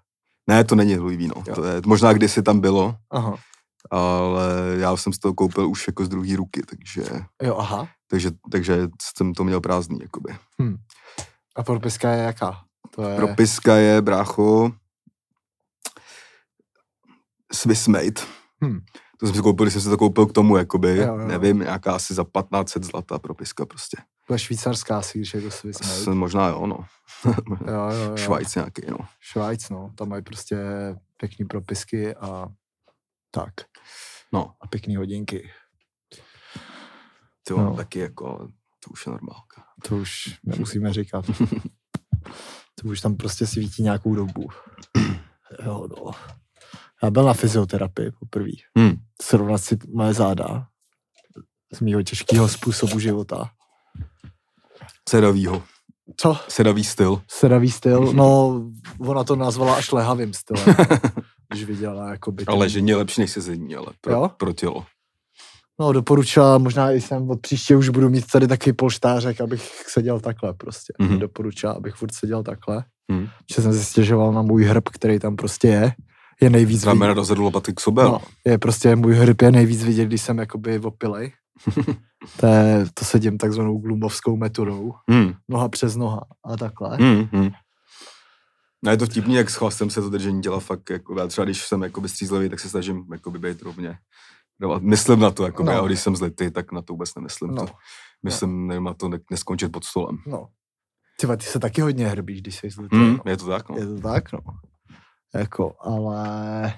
ne, 0.49 0.63
to 0.63 0.75
není 0.75 0.97
Louis 0.97 1.17
víno. 1.17 1.33
Jo. 1.47 1.55
To 1.55 1.63
je, 1.63 1.81
možná 1.85 2.13
kdysi 2.13 2.43
tam 2.43 2.59
bylo, 2.59 2.95
Aha. 3.11 3.35
ale 3.91 4.45
já 4.77 4.97
jsem 4.97 5.13
z 5.13 5.19
toho 5.19 5.33
koupil 5.33 5.69
už 5.69 5.87
jako 5.87 6.05
z 6.05 6.09
druhé 6.09 6.35
ruky, 6.35 6.61
takže, 6.69 7.03
Jo, 7.43 7.57
aha. 7.57 7.87
takže, 8.07 8.31
takže 8.51 8.87
jsem 9.15 9.33
to 9.33 9.43
měl 9.43 9.61
prázdný, 9.61 9.99
jakoby. 10.01 10.35
A 11.55 11.63
propiska 11.63 12.11
je 12.11 12.23
jaká? 12.23 12.61
To 12.95 13.01
je... 13.09 13.15
Propiska 13.15 13.75
je, 13.75 14.01
brácho, 14.01 14.71
Swiss 17.53 17.87
made. 17.87 18.21
Hm. 18.65 18.79
To 19.19 19.25
jsem 19.25 19.35
si 19.35 19.41
koupil, 19.41 19.65
když 19.65 19.73
jsem 19.73 19.81
si 19.81 19.89
to 19.89 19.97
koupil 19.97 20.25
k 20.25 20.33
tomu, 20.33 20.57
jakoby, 20.57 20.97
Jo, 20.97 21.05
jo. 21.05 21.17
nevím, 21.27 21.59
nějaká 21.59 21.95
asi 21.95 22.13
za 22.13 22.23
1500 22.23 22.83
zlatá 22.83 23.19
propiska 23.19 23.65
prostě. 23.65 23.97
To 24.27 24.33
je 24.33 24.39
švýcarská 24.39 24.97
asi, 24.97 25.17
když 25.19 25.31
Swiss 25.31 25.81
made. 25.81 25.93
Jsem 25.93 26.17
možná 26.17 26.47
jo, 26.47 26.67
no. 26.67 26.85
Jo, 27.25 27.89
jo, 27.91 28.09
jo. 28.09 28.17
Švajc 28.17 28.55
nějaký, 28.55 28.81
no. 28.89 28.97
Švajc, 29.19 29.69
no. 29.69 29.91
Tam 29.95 30.09
mají 30.09 30.23
prostě 30.23 30.57
pěkný 31.17 31.45
propisky 31.45 32.15
a 32.15 32.47
tak. 33.31 33.53
No, 34.33 34.53
A 34.61 34.67
pěkný 34.67 34.95
hodinky. 34.95 35.49
to. 37.47 37.57
No. 37.57 37.75
taky 37.75 37.99
jako, 37.99 38.47
to 38.83 38.89
už 38.91 39.05
je 39.05 39.11
normálka. 39.11 39.63
To 39.87 39.97
už 39.97 40.39
nemusíme 40.43 40.93
říkat. 40.93 41.25
To 42.81 42.87
už 42.87 43.01
tam 43.01 43.15
prostě 43.15 43.47
svítí 43.47 43.83
nějakou 43.83 44.15
dobu. 44.15 44.47
Jo, 45.65 45.87
no. 45.97 46.11
Já 47.03 47.11
byl 47.11 47.23
na 47.23 47.33
fyzioterapii 47.33 48.11
poprvé. 48.19 48.51
Hmm. 48.77 48.95
Srovnat 49.21 49.57
si 49.57 49.77
moje 49.93 50.13
záda 50.13 50.67
z 51.73 51.79
mýho 51.79 52.03
těžkého 52.03 52.47
způsobu 52.47 52.99
života. 52.99 53.49
Sedavýho. 55.09 55.63
Co? 56.17 56.37
Sedavý 56.47 56.83
styl. 56.83 57.21
Sedavý 57.27 57.71
styl? 57.71 58.13
No, 58.13 58.61
ona 58.99 59.23
to 59.23 59.35
nazvala 59.35 59.75
až 59.75 59.91
lehavým 59.91 60.33
stylem. 60.33 60.75
když 61.49 61.63
viděla, 61.63 62.09
jako 62.09 62.31
by 62.31 62.45
Ale 62.45 62.57
ležení 62.57 62.89
je 62.89 62.95
lepší 62.95 63.21
než 63.21 63.31
sezení, 63.31 63.75
ale 63.75 63.87
pro, 64.01 64.13
Jo? 64.13 64.31
pro 64.37 64.53
tělo. 64.53 64.85
No, 65.79 65.91
doporučila, 65.93 66.57
možná 66.57 66.91
i 66.91 67.01
jsem 67.01 67.29
od 67.29 67.41
příště 67.41 67.75
už 67.75 67.89
budu 67.89 68.09
mít 68.09 68.25
tady 68.31 68.47
taky 68.47 68.73
polštářek, 68.73 69.41
abych 69.41 69.83
seděl 69.87 70.19
takhle 70.19 70.53
prostě. 70.53 70.93
Mhm. 70.99 71.09
Mm-hmm. 71.09 71.19
Doporučila, 71.19 71.73
abych 71.73 71.95
furt 71.95 72.13
seděl 72.13 72.43
takhle. 72.43 72.83
Hmm. 73.11 73.27
Že 73.55 73.61
jsem 73.61 73.73
si 73.73 73.85
stěžoval 73.85 74.33
na 74.33 74.41
můj 74.41 74.63
hrb, 74.63 74.89
který 74.89 75.19
tam 75.19 75.35
prostě 75.35 75.67
je. 75.67 75.93
Je 76.41 76.49
nejvíc 76.49 76.81
Znamená 76.81 77.13
dozadu 77.13 77.43
lopaty 77.43 77.73
k 77.73 77.79
sobě. 77.79 78.03
No, 78.03 78.19
je 78.45 78.57
prostě 78.57 78.95
můj 78.95 79.13
hrb 79.15 79.41
je 79.41 79.51
nejvíc 79.51 79.83
vidět, 79.83 80.05
když 80.05 80.21
jsem 80.21 80.37
jakoby 80.37 80.79
opilej. 80.79 81.33
to, 82.39 82.45
je, 82.45 82.85
to 82.93 83.05
sedím 83.05 83.37
takzvanou 83.37 83.77
glumovskou 83.77 84.37
metodou. 84.37 84.93
Hmm. 85.09 85.33
Noha 85.49 85.69
přes 85.69 85.95
noha 85.95 86.21
a 86.45 86.57
takhle. 86.57 86.97
Hmm. 86.97 87.27
Hmm. 87.31 87.49
No 88.83 88.91
je 88.91 88.97
to 88.97 89.05
vtipný, 89.05 89.35
jak 89.35 89.49
s 89.49 89.55
chlastem 89.55 89.89
se 89.89 90.01
to 90.01 90.09
držení 90.09 90.41
dělá 90.41 90.59
fakt, 90.59 90.89
jako 90.89 91.19
já 91.19 91.27
třeba 91.27 91.45
když 91.45 91.65
jsem 91.67 91.81
jakoby 91.83 92.09
střízlivý, 92.09 92.49
tak 92.49 92.59
se 92.59 92.69
snažím 92.69 93.05
jakoby 93.11 93.39
být 93.39 93.61
rovně. 93.61 93.97
dávat- 94.61 94.81
Myslím 94.83 95.19
na 95.19 95.31
to, 95.31 95.45
jakoby, 95.45 95.67
No. 95.67 95.73
no. 95.75 95.83
a 95.83 95.87
když 95.87 95.99
jsem 95.99 96.15
zlitý, 96.15 96.51
tak 96.51 96.71
na 96.71 96.81
to 96.81 96.93
vůbec 96.93 97.15
nemyslím. 97.15 97.49
No. 97.49 97.55
No. 97.55 97.67
To, 97.67 97.73
myslím 98.23 98.67
no. 98.67 98.79
na 98.81 98.93
to 98.93 99.09
ne- 99.09 99.19
neskončit 99.31 99.71
pod 99.71 99.83
stolem. 99.83 100.17
No. 100.27 100.47
Ty, 101.19 101.25
vole, 101.27 101.37
ty 101.37 101.45
se 101.45 101.59
taky 101.59 101.81
hodně 101.81 102.07
hrbíš, 102.07 102.41
když 102.41 102.55
jsi 102.55 102.69
zlitý. 102.69 102.95
Mm, 102.95 103.13
no. 103.25 103.31
je 103.31 103.37
to 103.37 103.45
tak, 103.47 103.69
no. 103.69 103.77
Je 103.77 103.85
to 103.85 103.99
tak, 103.99 104.33
no. 104.33 104.39
Jako, 105.33 105.75
ale... 105.79 106.73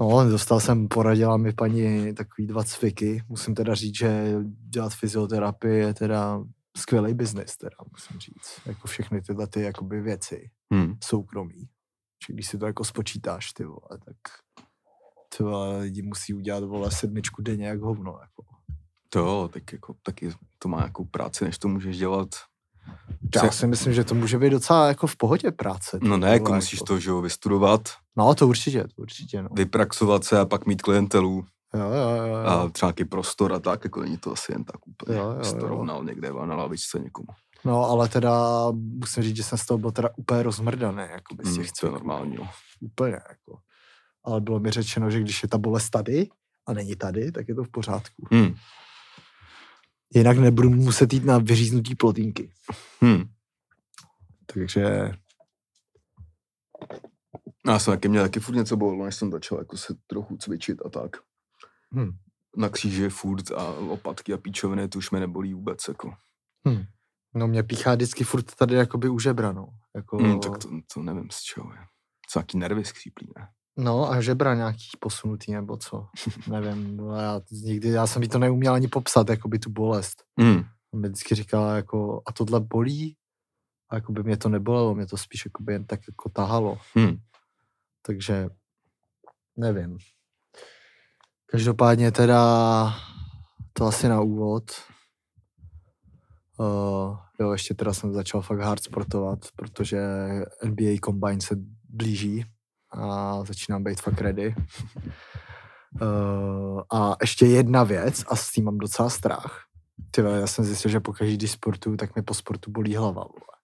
No, 0.00 0.30
dostal 0.30 0.60
jsem, 0.60 0.88
poradila 0.88 1.36
mi 1.36 1.52
paní 1.52 2.14
takový 2.14 2.46
dva 2.46 2.64
cviky. 2.64 3.22
Musím 3.28 3.54
teda 3.54 3.74
říct, 3.74 3.96
že 3.98 4.34
dělat 4.68 4.92
fyzioterapii 4.94 5.78
je 5.78 5.94
teda 5.94 6.40
skvělý 6.76 7.14
biznis, 7.14 7.56
teda 7.56 7.76
musím 7.92 8.20
říct. 8.20 8.60
Jako 8.66 8.88
všechny 8.88 9.22
tyhle 9.22 9.46
ty 9.46 9.62
jakoby 9.62 10.00
věci 10.00 10.50
Hmm. 10.72 10.94
soukromí. 11.04 11.68
Že 12.26 12.32
když 12.32 12.48
si 12.48 12.58
to 12.58 12.66
jako 12.66 12.84
spočítáš, 12.84 13.52
ty 13.52 13.64
vole, 13.64 13.98
tak 14.04 14.16
ty 15.36 15.42
vole, 15.42 15.78
lidi 15.78 16.02
musí 16.02 16.34
udělat, 16.34 16.64
vole, 16.64 16.90
sedmičku 16.90 17.42
denně 17.42 17.66
jak 17.66 17.80
hovno, 17.80 18.18
jako. 18.20 18.44
To 19.08 19.18
jo, 19.18 19.50
tak 19.52 19.72
jako, 19.72 19.94
taky 20.02 20.30
to 20.58 20.68
má 20.68 20.78
nějakou 20.78 21.04
práci, 21.04 21.44
než 21.44 21.58
to 21.58 21.68
můžeš 21.68 21.98
dělat. 21.98 22.28
Já 23.34 23.50
si 23.50 23.66
myslím, 23.66 23.92
že 23.92 24.04
to 24.04 24.14
může 24.14 24.38
být 24.38 24.50
docela 24.50 24.88
jako 24.88 25.06
v 25.06 25.16
pohodě 25.16 25.50
práce. 25.52 25.98
No 26.02 26.16
ne, 26.16 26.28
jako 26.32 26.44
vole, 26.44 26.56
musíš 26.56 26.80
to, 26.80 26.98
že 26.98 27.10
jo, 27.10 27.20
vystudovat, 27.20 27.88
No, 28.16 28.34
to 28.34 28.48
určitě, 28.48 28.82
to 28.82 29.02
určitě, 29.02 29.42
no. 29.42 29.48
vypraxovat 29.52 30.24
se 30.24 30.38
a 30.40 30.44
pak 30.44 30.66
mít 30.66 30.82
klientelu 30.82 31.44
Jo, 31.74 31.80
jo, 31.80 32.26
jo, 32.26 32.26
jo. 32.26 32.36
a 32.46 32.68
třeba 32.68 32.88
nějaký 32.88 33.04
prostor 33.04 33.52
a 33.52 33.58
tak, 33.58 33.84
jako 33.84 34.00
není 34.00 34.18
to 34.18 34.32
asi 34.32 34.52
jen 34.52 34.64
tak 34.64 34.86
úplně, 34.86 35.18
Jo, 35.18 35.24
jo, 35.30 35.40
jo, 35.44 35.52
to 35.60 35.68
rovnal 35.68 36.04
někde 36.04 36.32
na 36.32 36.56
lavičce 36.56 36.98
někomu. 36.98 37.28
No, 37.64 37.84
ale 37.84 38.08
teda 38.08 38.32
musím 38.72 39.22
říct, 39.22 39.36
že 39.36 39.42
jsem 39.42 39.58
z 39.58 39.66
toho 39.66 39.78
byl 39.78 39.90
teda 39.90 40.08
úplně 40.16 40.42
rozmrdaný, 40.42 41.02
jako 41.10 41.34
to 41.36 41.48
je 41.48 41.54
cviků. 41.54 41.92
normální, 41.92 42.34
jo. 42.36 42.46
Úplně, 42.80 43.12
jako. 43.12 43.58
Ale 44.24 44.40
bylo 44.40 44.60
mi 44.60 44.70
řečeno, 44.70 45.10
že 45.10 45.20
když 45.20 45.42
je 45.42 45.48
ta 45.48 45.58
bolest 45.58 45.90
tady 45.90 46.28
a 46.66 46.72
není 46.72 46.96
tady, 46.96 47.32
tak 47.32 47.48
je 47.48 47.54
to 47.54 47.64
v 47.64 47.68
pořádku. 47.68 48.26
Hmm. 48.30 48.54
Jinak 50.14 50.38
nebudu 50.38 50.70
muset 50.70 51.12
jít 51.12 51.24
na 51.24 51.38
vyříznutí 51.38 51.94
plotínky. 51.94 52.50
Hmm. 53.00 53.24
Takže 54.54 55.10
Já 57.66 57.78
jsem 57.78 57.94
taky 57.94 58.08
měl 58.08 58.22
taky 58.24 58.40
furt 58.40 58.54
něco 58.54 58.76
bolelo, 58.76 59.04
než 59.04 59.14
jsem 59.14 59.30
začal 59.32 59.58
jako 59.58 59.76
se 59.76 59.94
trochu 60.06 60.36
cvičit 60.36 60.78
a 60.86 60.88
tak. 60.88 61.16
hm, 61.94 62.10
Na 62.56 62.68
kříži 62.68 63.08
furt 63.08 63.50
a 63.50 63.64
opatky 63.72 64.32
a 64.32 64.38
píčoviny, 64.38 64.88
to 64.88 64.98
už 64.98 65.10
mě 65.10 65.20
nebolí 65.20 65.54
vůbec, 65.54 65.88
jako. 65.88 66.14
hm. 66.68 66.84
no 67.34 67.46
mě 67.48 67.62
píchá 67.62 67.94
vždycky 67.94 68.24
furt 68.24 68.54
tady 68.54 68.74
jakoby 68.74 69.08
u 69.08 69.18
žebra, 69.18 69.52
no. 69.52 69.68
Jako, 69.96 70.16
Hmm, 70.16 70.40
tak 70.40 70.58
to, 70.58 70.68
to, 70.94 71.02
nevím 71.02 71.28
z 71.30 71.42
čeho 71.42 71.72
je. 71.72 71.78
Co 72.30 72.38
nějaký 72.38 72.58
nervy 72.58 72.84
skříplí, 72.84 73.28
ne? 73.38 73.48
No 73.76 74.10
a 74.10 74.20
žebra 74.20 74.54
nějaký 74.54 74.86
posunutý 75.00 75.52
nebo 75.52 75.76
co. 75.76 76.06
Nevím, 76.50 76.96
no 76.96 77.16
já, 77.16 77.40
nikdy, 77.50 77.88
já 77.88 78.06
jsem 78.06 78.22
jí 78.22 78.28
to 78.28 78.38
neuměl 78.38 78.74
ani 78.74 78.88
popsat, 78.88 79.30
jakoby 79.30 79.58
tu 79.58 79.70
bolest. 79.70 80.24
A 80.92 80.96
mi 80.96 81.08
vždycky 81.08 81.34
říkala 81.34 81.76
jako, 81.76 82.22
a 82.26 82.32
tohle 82.32 82.60
bolí? 82.60 83.16
A 83.90 83.94
jako 83.94 84.12
by 84.12 84.22
mě 84.22 84.36
to 84.36 84.48
nebolelo, 84.48 84.94
mě 84.94 85.06
to 85.06 85.16
spíš 85.16 85.44
jako 85.44 85.62
by 85.62 85.72
jen 85.72 85.84
tak 85.84 86.00
jako 86.08 86.28
tahalo. 86.28 86.78
Hmm. 86.94 87.16
Takže 88.06 88.48
nevím. 89.56 89.98
Každopádně 91.46 92.12
teda 92.12 92.94
to 93.72 93.86
asi 93.86 94.08
na 94.08 94.20
úvod. 94.20 94.70
Uh, 96.58 97.16
jo, 97.40 97.52
ještě 97.52 97.74
teda 97.74 97.92
jsem 97.92 98.12
začal 98.12 98.42
fakt 98.42 98.60
hard 98.60 98.82
sportovat, 98.82 99.38
protože 99.56 100.00
NBA 100.64 100.96
Combine 101.04 101.40
se 101.40 101.56
blíží 101.88 102.44
a 102.94 103.44
začínám 103.44 103.84
být 103.84 104.00
fakt 104.00 104.20
ready. 104.20 104.54
Uh, 106.02 106.80
a 106.92 107.16
ještě 107.20 107.46
jedna 107.46 107.84
věc, 107.84 108.24
a 108.28 108.36
s 108.36 108.50
tím 108.50 108.64
mám 108.64 108.78
docela 108.78 109.10
strach. 109.10 109.60
Ty 110.10 110.20
já 110.20 110.46
jsem 110.46 110.64
zjistil, 110.64 110.90
že 110.90 111.00
po 111.00 111.12
každý 111.12 111.48
sportu, 111.48 111.96
tak 111.96 112.16
mi 112.16 112.22
po 112.22 112.34
sportu 112.34 112.70
bolí 112.70 112.96
hlava. 112.96 113.22
Vole. 113.24 113.54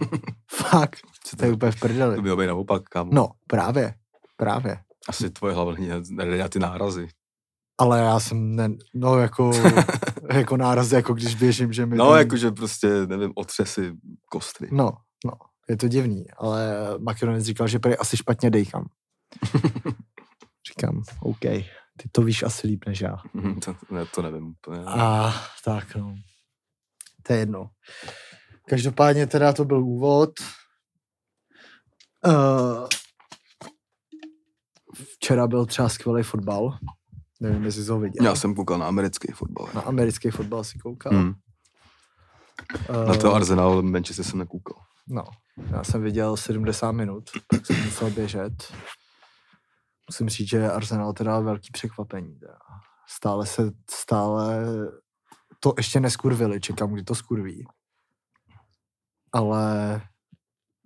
Fakt, 0.50 1.00
Co 1.24 1.36
to 1.36 1.44
je 1.44 1.52
úplně 1.52 1.72
v 1.72 1.80
to 1.80 1.86
prdeli. 1.86 2.16
by 2.16 2.22
mělo 2.22 2.36
být 2.36 2.46
naopak, 2.46 2.82
kámo. 2.82 3.10
No, 3.14 3.30
právě, 3.46 3.94
právě. 4.36 4.78
Asi 5.08 5.30
tvoje 5.30 5.54
hlava 5.54 5.72
není 5.72 5.88
na 6.38 6.48
ty 6.48 6.58
nárazy. 6.58 7.08
Ale 7.78 7.98
já 8.00 8.20
jsem, 8.20 8.56
ne, 8.56 8.68
no 8.94 9.18
jako, 9.18 9.50
jako 10.32 10.56
náraz, 10.56 10.92
jako 10.92 11.14
když 11.14 11.34
běžím, 11.34 11.72
že 11.72 11.86
mi... 11.86 11.96
No, 11.96 12.08
ten- 12.10 12.18
jakože 12.18 12.50
prostě, 12.50 13.06
nevím, 13.06 13.32
otřesy 13.36 13.92
kostry. 14.30 14.68
No, 14.72 14.92
je 15.70 15.76
to 15.76 15.88
divný, 15.88 16.30
ale 16.36 16.74
Makedonec 16.98 17.44
říkal, 17.44 17.68
že 17.68 17.78
prý 17.78 17.96
asi 17.96 18.16
špatně 18.16 18.50
dejchám. 18.50 18.86
Říkám, 20.68 21.02
OK, 21.20 21.40
ty 21.96 22.08
to 22.12 22.22
víš 22.22 22.42
asi 22.42 22.66
líp 22.66 22.84
než 22.86 23.00
já. 23.00 23.16
Mhm, 23.34 23.60
to, 23.60 23.76
ne, 23.90 24.06
to 24.06 24.22
nevím 24.22 24.46
úplně. 24.46 24.84
A 24.86 25.32
tak 25.64 25.94
no, 25.94 26.14
to 27.22 27.32
je 27.32 27.38
jedno. 27.38 27.70
Každopádně 28.68 29.26
teda 29.26 29.52
to 29.52 29.64
byl 29.64 29.84
úvod. 29.84 30.30
Uh, 32.26 32.86
včera 35.14 35.46
byl 35.46 35.66
třeba 35.66 35.88
skvělý 35.88 36.22
fotbal. 36.22 36.78
Nevím, 37.40 37.64
jestli 37.64 37.84
jsi 37.84 37.90
ho 37.90 38.00
viděl. 38.00 38.24
Já 38.24 38.34
jsem 38.34 38.54
koukal 38.54 38.78
na 38.78 38.88
americký 38.88 39.32
fotbal. 39.32 39.68
Na 39.74 39.80
americký 39.80 40.30
fotbal 40.30 40.64
si 40.64 40.78
koukal. 40.78 41.12
Hmm. 41.12 41.34
Na 43.06 43.16
to 43.16 43.32
Eh, 43.32 43.36
Arsenal 43.36 43.82
Manchester 43.82 44.24
jsem 44.24 44.38
nekoukal. 44.38 44.89
No, 45.08 45.24
já 45.70 45.84
jsem 45.84 46.02
viděl 46.02 46.36
70 46.36 46.92
minut, 46.92 47.30
tak 47.50 47.66
jsem 47.66 47.84
musel 47.84 48.10
běžet. 48.10 48.72
Musím 50.08 50.28
říct, 50.28 50.48
že 50.48 50.70
Arsenal 50.70 51.12
teda 51.12 51.40
velký 51.40 51.68
překvapení. 51.72 52.38
Teda. 52.38 52.58
Stále 53.08 53.46
se, 53.46 53.70
stále 53.90 54.64
to 55.60 55.74
ještě 55.76 56.00
neskurvili, 56.00 56.60
čekám, 56.60 56.92
kdy 56.92 57.02
to 57.02 57.14
skurví. 57.14 57.66
Ale 59.32 60.00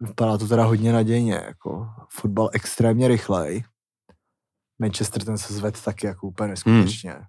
vypadá 0.01 0.39
to 0.39 0.49
teda 0.49 0.65
hodně 0.65 0.93
nadějně, 0.93 1.35
jako 1.35 1.87
fotbal 2.11 2.51
extrémně 2.53 3.09
rychlej. 3.09 3.65
Manchester 4.79 5.25
ten 5.25 5.39
se 5.39 5.55
zved 5.55 5.85
taky 5.85 6.07
jako 6.07 6.27
úplně 6.27 6.49
neskutečně. 6.49 7.13
Hmm. 7.13 7.25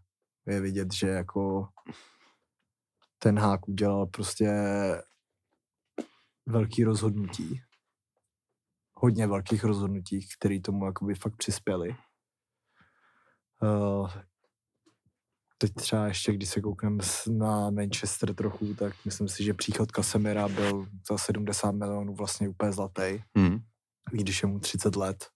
Je 0.47 0.61
vidět, 0.61 0.93
že 0.93 1.07
jako 1.07 1.67
ten 3.19 3.39
hák 3.39 3.67
udělal 3.67 4.05
prostě 4.05 4.51
velký 6.45 6.83
rozhodnutí. 6.83 7.61
Hodně 8.93 9.27
velkých 9.27 9.63
rozhodnutí, 9.63 10.27
které 10.37 10.59
tomu 10.59 10.85
jakoby 10.85 11.15
fakt 11.15 11.35
přispěly. 11.37 11.95
Uh, 13.61 14.09
teď 15.57 15.73
třeba 15.73 16.07
ještě, 16.07 16.33
když 16.33 16.49
se 16.49 16.61
koukneme 16.61 17.03
na 17.31 17.69
Manchester 17.69 18.33
trochu, 18.35 18.73
tak 18.73 18.93
myslím 19.05 19.27
si, 19.27 19.43
že 19.43 19.53
příchod 19.53 19.91
Casemira 19.91 20.47
byl 20.47 20.85
za 21.09 21.17
70 21.17 21.71
milionů 21.71 22.15
vlastně 22.15 22.49
úplně 22.49 22.71
zlatý, 22.71 23.23
i 24.13 24.17
když 24.17 24.43
je 24.43 24.47
mu 24.47 24.59
30 24.59 24.95
let. 24.95 25.27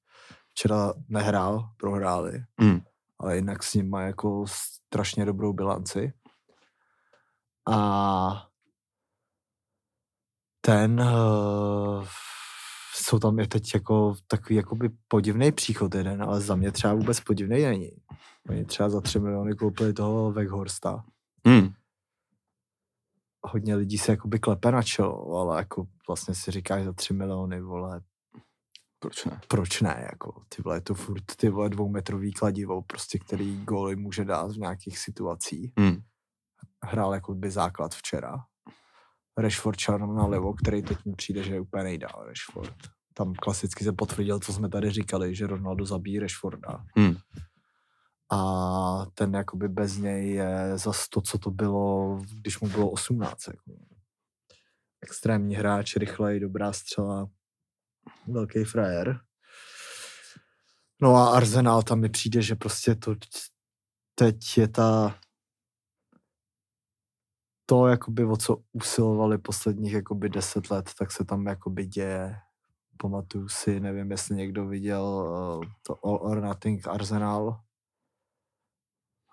Včera 0.49 0.93
nehrál, 1.07 1.69
prohráli, 1.77 2.43
Hmm. 2.59 2.81
ale 3.19 3.35
jinak 3.35 3.63
s 3.63 3.73
ním 3.73 3.89
má 3.89 4.01
jako 4.01 4.45
strašně 4.47 5.25
dobrou 5.25 5.53
bilanci. 5.53 6.13
A 7.71 8.48
ten, 10.61 11.01
uh, 11.01 12.07
jsou 12.95 13.19
tam 13.19 13.39
je 13.39 13.47
teď 13.47 13.73
jako 13.73 14.15
takový 14.27 14.55
jakoby 14.55 14.89
podivný 15.07 15.51
příchod 15.51 15.95
jeden, 15.95 16.23
ale 16.23 16.41
za 16.41 16.55
mě 16.55 16.71
třeba 16.71 16.93
vůbec 16.93 17.19
podivný 17.19 17.63
není. 17.63 17.91
Oni 18.49 18.65
třeba 18.65 18.89
za 18.89 19.01
3 19.01 19.19
miliony 19.19 19.55
koupili 19.55 19.93
toho 19.93 20.31
Weghorsta. 20.31 21.03
Hmm. 21.47 21.69
Hodně 23.43 23.75
lidí 23.75 23.97
se 23.97 24.11
jakoby 24.11 24.39
klepe 24.39 24.71
na 24.71 24.83
čelo, 24.83 25.37
ale 25.37 25.57
jako 25.57 25.87
vlastně 26.07 26.35
si 26.35 26.51
říkáš 26.51 26.83
za 26.83 26.93
3 26.93 27.13
miliony, 27.13 27.61
vole, 27.61 28.01
Proč 28.99 29.25
ne? 29.25 29.41
proč 29.47 29.81
ne, 29.81 30.07
jako 30.11 30.43
ty 30.49 30.61
vole, 30.61 30.77
je 30.77 30.81
to 30.81 30.93
furt 30.93 31.35
ty 31.35 31.49
vole 31.49 31.69
dvoumetrový 31.69 32.33
kladivo, 32.33 32.81
prostě 32.81 33.19
který 33.19 33.63
góly 33.65 33.95
může 33.95 34.25
dát 34.25 34.51
v 34.51 34.57
nějakých 34.57 34.99
situacích. 34.99 35.73
Hmm. 35.79 36.01
Hrál 36.83 37.13
jako 37.13 37.33
by 37.33 37.51
základ 37.51 37.95
včera. 37.95 38.45
Rashford 39.37 39.79
šel 39.79 39.99
na 39.99 40.25
levo, 40.25 40.53
který 40.53 40.81
teď 40.81 41.05
mi 41.05 41.13
přijde, 41.15 41.43
že 41.43 41.53
je 41.53 41.59
úplně 41.59 41.83
nejdál 41.83 42.25
Rashford. 42.27 42.75
Tam 43.13 43.33
klasicky 43.33 43.83
se 43.83 43.93
potvrdil, 43.93 44.39
co 44.39 44.53
jsme 44.53 44.69
tady 44.69 44.91
říkali, 44.91 45.35
že 45.35 45.47
Ronaldo 45.47 45.85
zabíjí 45.85 46.19
Rashforda. 46.19 46.85
Hmm. 46.95 47.15
A 48.31 49.05
ten 49.13 49.33
jakoby 49.35 49.69
bez 49.69 49.97
něj 49.97 50.33
je 50.33 50.77
zas 50.77 51.09
to, 51.09 51.21
co 51.21 51.37
to 51.37 51.51
bylo, 51.51 52.19
když 52.33 52.59
mu 52.59 52.69
bylo 52.69 52.89
18. 52.89 53.47
Jako. 53.47 53.71
Extrémní 55.01 55.55
hráč, 55.55 55.95
rychlej, 55.95 56.39
dobrá 56.39 56.73
střela, 56.73 57.29
velký 58.27 58.63
frajer. 58.63 59.19
No 61.01 61.15
a 61.15 61.35
Arsenal 61.35 61.83
tam 61.83 61.99
mi 61.99 62.09
přijde, 62.09 62.41
že 62.41 62.55
prostě 62.55 62.95
to 62.95 63.15
teď 64.15 64.57
je 64.57 64.67
ta 64.67 65.19
to, 67.69 67.87
jakoby, 67.87 68.25
o 68.25 68.37
co 68.37 68.57
usilovali 68.73 69.37
posledních 69.37 69.93
jakoby 69.93 70.29
deset 70.29 70.71
let, 70.71 70.89
tak 70.99 71.11
se 71.11 71.25
tam 71.25 71.45
jakoby 71.45 71.85
děje 71.85 72.35
pamatuju 72.97 73.47
si, 73.47 73.79
nevím, 73.79 74.11
jestli 74.11 74.35
někdo 74.35 74.67
viděl 74.67 75.03
uh, 75.03 75.63
to 75.83 76.05
All 76.05 76.19
or 76.21 76.41
Nothing 76.41 76.87
Arsenal. 76.87 77.61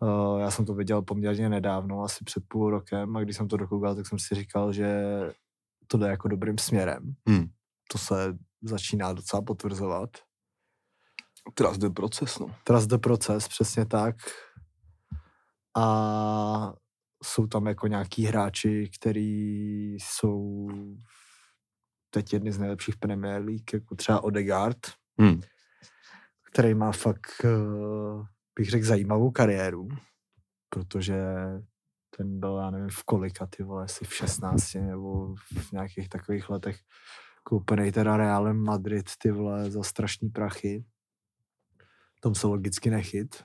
Uh, 0.00 0.40
já 0.40 0.50
jsem 0.50 0.64
to 0.64 0.74
viděl 0.74 1.02
poměrně 1.02 1.48
nedávno, 1.48 2.02
asi 2.02 2.24
před 2.24 2.44
půl 2.48 2.70
rokem 2.70 3.16
a 3.16 3.22
když 3.22 3.36
jsem 3.36 3.48
to 3.48 3.56
dokoukal, 3.56 3.94
tak 3.94 4.06
jsem 4.06 4.18
si 4.18 4.34
říkal, 4.34 4.72
že 4.72 5.02
to 5.86 5.98
jde 5.98 6.06
jako 6.06 6.28
dobrým 6.28 6.58
směrem. 6.58 7.14
Hmm. 7.28 7.46
To 7.92 7.98
se 7.98 8.38
začíná 8.62 9.12
docela 9.12 9.42
potvrzovat. 9.42 10.10
Teraz 11.54 11.78
jde 11.78 11.90
proces, 11.90 12.38
no. 12.38 12.54
Trust 12.64 12.88
the 12.88 12.98
proces, 12.98 13.48
přesně 13.48 13.86
tak. 13.86 14.16
A 15.76 16.72
jsou 17.24 17.46
tam 17.46 17.66
jako 17.66 17.86
nějaký 17.86 18.24
hráči, 18.24 18.90
který 19.00 19.94
jsou 19.94 20.68
teď 22.10 22.32
jedny 22.32 22.52
z 22.52 22.58
nejlepších 22.58 22.96
Premier 22.96 23.42
League, 23.42 23.72
jako 23.72 23.94
třeba 23.94 24.24
Odegaard, 24.24 24.78
Hmm. 25.20 25.40
který 26.52 26.74
má 26.74 26.92
fakt, 26.92 27.44
eh, 27.44 27.48
bych 28.58 28.70
řekl, 28.70 28.86
zajímavou 28.86 29.30
kariéru, 29.30 29.88
protože 30.68 31.16
ten 32.16 32.40
byl, 32.40 32.56
já 32.58 32.70
nevím, 32.70 32.88
v 32.90 33.04
kolika, 33.04 33.46
ty 33.46 33.62
vole, 33.62 33.84
asi 33.84 34.04
v 34.04 34.14
16 34.14 34.80
nebo 34.80 35.34
v 35.36 35.72
nějakých 35.72 36.08
takových 36.08 36.50
letech 36.50 36.80
koupený 37.42 37.92
teda 37.92 38.16
Realem 38.16 38.64
Madrid, 38.64 39.10
ty 39.18 39.30
vole, 39.30 39.70
za 39.70 39.82
strašný 39.82 40.28
prachy. 40.28 40.84
Tom 42.20 42.34
se 42.34 42.46
logicky 42.46 42.90
nechyt, 42.90 43.44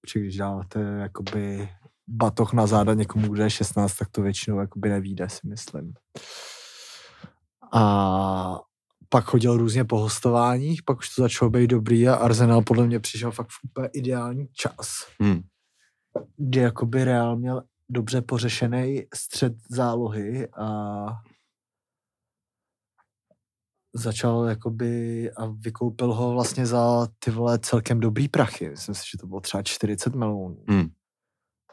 protože 0.00 0.20
když 0.20 0.36
dáváte 0.36 0.80
jakoby 0.80 1.68
batoh 2.08 2.52
na 2.52 2.66
záda 2.66 2.94
někomu, 2.94 3.28
kde 3.28 3.44
je 3.44 3.50
16, 3.50 3.94
tak 3.94 4.08
to 4.10 4.22
většinou 4.22 4.60
jakoby 4.60 4.88
nevíde, 4.88 5.28
si 5.28 5.48
myslím. 5.48 5.94
A 7.72 8.60
pak 9.08 9.24
chodil 9.24 9.56
různě 9.56 9.84
po 9.84 9.98
hostováních, 9.98 10.82
pak 10.82 10.98
už 10.98 11.14
to 11.14 11.22
začalo 11.22 11.50
být 11.50 11.66
dobrý 11.66 12.08
a 12.08 12.14
Arsenal 12.14 12.62
podle 12.62 12.86
mě 12.86 13.00
přišel 13.00 13.30
fakt 13.30 13.48
v 13.50 13.64
úplně 13.64 13.88
ideální 13.92 14.48
čas, 14.52 14.88
Hmm. 15.20 15.40
kdy 16.36 16.60
jakoby 16.60 17.04
Real 17.04 17.36
měl 17.36 17.62
dobře 17.88 18.22
pořešený 18.22 19.02
střed 19.14 19.52
zálohy 19.70 20.48
a 20.48 21.06
začal 23.94 24.44
jakoby 24.44 25.30
a 25.32 25.46
vykoupil 25.46 26.14
ho 26.14 26.32
vlastně 26.32 26.66
za 26.66 27.08
ty 27.18 27.30
vole 27.30 27.58
celkem 27.58 28.00
dobrý 28.00 28.28
prachy. 28.28 28.70
Myslím 28.70 28.94
si, 28.94 29.02
že 29.12 29.18
to 29.18 29.26
bylo 29.26 29.40
třeba 29.40 29.62
40 29.62 30.14
milionů. 30.14 30.64
Hmm. 30.68 30.88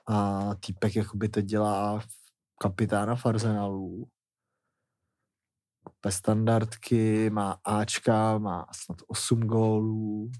A 0.07 0.49
týpek 0.55 0.95
jakoby 0.95 1.29
teď 1.29 1.45
dělá 1.45 2.01
kapitána 2.61 3.15
v 3.15 3.25
Arsenalu. 3.25 4.07
Bez 6.03 6.15
standardky, 6.15 7.29
má 7.29 7.51
Ačka, 7.63 8.37
má 8.37 8.67
snad 8.71 8.97
8 9.07 9.39
gólů. 9.39 10.31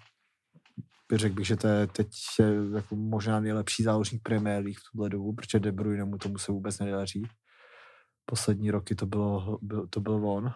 Řekl 1.13 1.35
bych, 1.35 1.47
že 1.47 1.57
to 1.57 1.67
je 1.67 1.87
teď 1.87 2.07
je 2.39 2.45
jako 2.75 2.95
možná 2.95 3.39
nejlepší 3.39 3.83
záložník 3.83 4.21
Premier 4.23 4.63
League 4.63 4.79
v 4.79 4.91
tuhle 4.91 5.09
dobu, 5.09 5.33
protože 5.33 5.59
De 5.59 5.71
Bruyne 5.71 6.05
mu 6.05 6.17
tomu 6.17 6.37
se 6.37 6.51
vůbec 6.51 6.79
nedaří. 6.79 7.27
Poslední 8.25 8.71
roky 8.71 8.95
to, 8.95 9.05
bylo, 9.05 9.59
byl, 9.61 9.87
to 9.87 9.99
byl 9.99 10.29
on. 10.29 10.53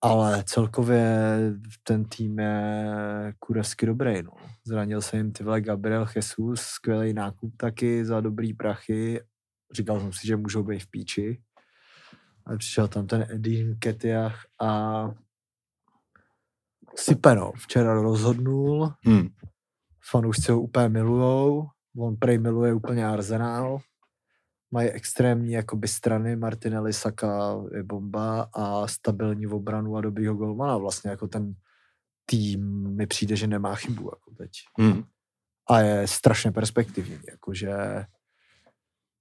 Ale 0.00 0.44
celkově 0.46 1.38
ten 1.82 2.04
tým 2.04 2.38
je 2.38 2.94
kurevsky 3.38 3.86
dobrý. 3.86 4.22
No. 4.22 4.30
Zranil 4.66 5.02
se 5.02 5.16
jim 5.16 5.32
ty 5.32 5.44
vole 5.44 5.60
Gabriel 5.60 6.06
Jesus, 6.16 6.60
skvělý 6.60 7.12
nákup 7.12 7.56
taky 7.56 8.04
za 8.04 8.20
dobrý 8.20 8.54
prachy. 8.54 9.20
Říkal 9.74 10.00
jsem 10.00 10.12
si, 10.12 10.26
že 10.26 10.36
můžou 10.36 10.62
být 10.62 10.78
v 10.82 10.90
píči. 10.90 11.42
Ale 12.46 12.58
přišel 12.58 12.88
tam 12.88 13.06
ten 13.06 13.26
Edin 13.30 13.76
Ketiach 13.78 14.40
a 14.60 15.04
Sipeno 16.96 17.52
včera 17.52 17.94
rozhodnul, 17.94 18.92
Hmm. 19.04 19.28
fanoušci 20.10 20.52
ho 20.52 20.60
úplně 20.60 20.88
milujou, 20.88 21.66
on 21.98 22.16
prej 22.16 22.38
miluje 22.38 22.74
úplně 22.74 23.06
Arsenal, 23.06 23.78
mají 24.70 24.88
extrémní 24.88 25.52
jakoby 25.52 25.88
strany, 25.88 26.36
Martinelli, 26.36 26.92
Saka 26.92 27.56
je 27.74 27.82
bomba 27.82 28.48
a 28.52 28.86
stabilní 28.86 29.46
v 29.46 29.54
obranu 29.54 29.96
a 29.96 30.00
dobrýho 30.00 30.34
golmana. 30.34 30.76
Vlastně 30.76 31.10
jako 31.10 31.28
ten 31.28 31.54
tým 32.26 32.90
mi 32.96 33.06
přijde, 33.06 33.36
že 33.36 33.46
nemá 33.46 33.74
chybu 33.74 34.04
jako 34.04 34.30
teď. 34.34 34.50
Hmm. 34.78 35.02
A 35.70 35.80
je 35.80 36.08
strašně 36.08 36.52
perspektivní, 36.52 37.18
jakože 37.30 37.76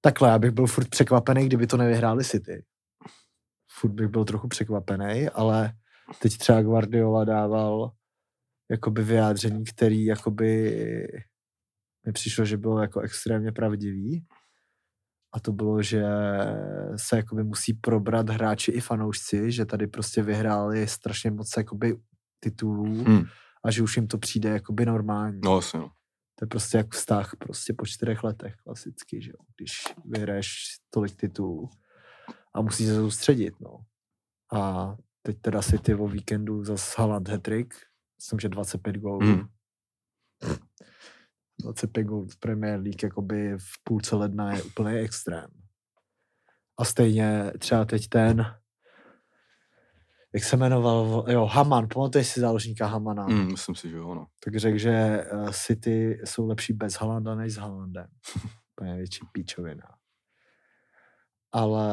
takhle, 0.01 0.29
já 0.29 0.39
bych 0.39 0.51
byl 0.51 0.67
furt 0.67 0.89
překvapený, 0.89 1.45
kdyby 1.45 1.67
to 1.67 1.77
nevyhráli 1.77 2.23
City. 2.23 2.65
Furt 3.71 3.91
bych 3.91 4.07
byl 4.07 4.25
trochu 4.25 4.47
překvapený, 4.47 5.29
ale 5.29 5.73
teď 6.21 6.37
třeba 6.37 6.61
Guardiola 6.61 7.25
dával 7.25 7.91
jakoby 8.71 9.03
vyjádření, 9.03 9.65
který 9.65 10.05
jakoby 10.05 10.71
mi 12.05 12.13
přišlo, 12.13 12.45
že 12.45 12.57
bylo 12.57 12.81
jako 12.81 12.99
extrémně 12.99 13.51
pravdivý. 13.51 14.25
A 15.37 15.39
to 15.39 15.51
bylo, 15.51 15.81
že 15.81 16.03
se 16.95 17.17
jakoby 17.17 17.43
musí 17.43 17.73
probrat 17.73 18.29
hráči 18.29 18.71
i 18.71 18.81
fanoušci, 18.81 19.51
že 19.51 19.65
tady 19.65 19.87
prostě 19.87 20.23
vyhráli 20.23 20.87
strašně 20.87 21.31
moc 21.31 21.53
jakoby 21.57 21.97
titulů 22.39 23.03
Hmm. 23.03 23.23
a 23.65 23.71
že 23.71 23.83
už 23.83 23.95
jim 23.97 24.07
to 24.07 24.17
přijde 24.17 24.49
jakoby 24.49 24.85
normální. 24.85 25.39
No, 25.43 25.57
asi 25.57 25.77
no. 25.77 25.91
To 26.35 26.43
je 26.45 26.47
prostě 26.47 26.77
jak 26.77 26.93
vztah 26.93 27.35
prostě 27.39 27.73
po 27.73 27.85
čtyřech 27.85 28.23
letech 28.23 28.55
klasicky, 28.63 29.21
že 29.21 29.29
jo. 29.29 29.45
Když 29.55 29.71
vyhraješ 30.05 30.53
tolik 30.89 31.15
titulů 31.15 31.69
a 32.55 32.61
musíš 32.61 32.87
se 32.87 32.95
soustředit, 32.95 33.53
no. 33.59 33.79
A 34.59 34.95
teď 35.21 35.37
teda 35.41 35.61
City 35.61 35.95
o 35.95 36.07
víkendu 36.07 36.63
zas 36.63 36.97
Haaland 36.97 37.29
hat-trick, 37.29 37.73
myslím, 38.19 38.39
že 38.39 38.49
25 38.49 38.95
gólů. 38.97 39.19
Hmm. 39.19 39.47
25 41.61 42.03
gólů 42.03 42.27
v 42.27 42.39
Premier 42.39 42.79
League 42.79 43.03
jakoby 43.03 43.57
v 43.57 43.83
půlce 43.83 44.15
ledna 44.15 44.53
je 44.53 44.63
úplný 44.63 44.97
extrém. 44.97 45.47
A 46.79 46.85
stejně 46.85 47.51
třeba 47.59 47.85
teď 47.85 48.07
ten, 48.07 48.45
jak 50.33 50.43
se 50.43 50.57
jmenoval, 50.57 51.25
jo, 51.27 51.45
Haman, 51.45 51.87
pamatuješ 51.93 52.27
si 52.27 52.39
záložníka 52.39 52.87
Hamana? 52.87 53.23
Hmm. 53.23 53.51
Myslím 53.51 53.75
si, 53.75 53.89
že 53.89 53.97
jo, 53.97 54.15
no. 54.15 54.27
tak 54.43 54.55
řekl, 54.55 54.77
že 54.77 54.91
eh, 54.91 55.25
City 55.51 56.19
jsou 56.23 56.47
lepší 56.47 56.73
bez 56.73 56.93
Halanda 56.93 57.35
než 57.35 57.53
s 57.53 57.57
Halandem. 57.57 58.07
Úplně 58.75 58.95
větší 58.95 59.19
píčovina. 59.31 59.95
Ale 61.51 61.87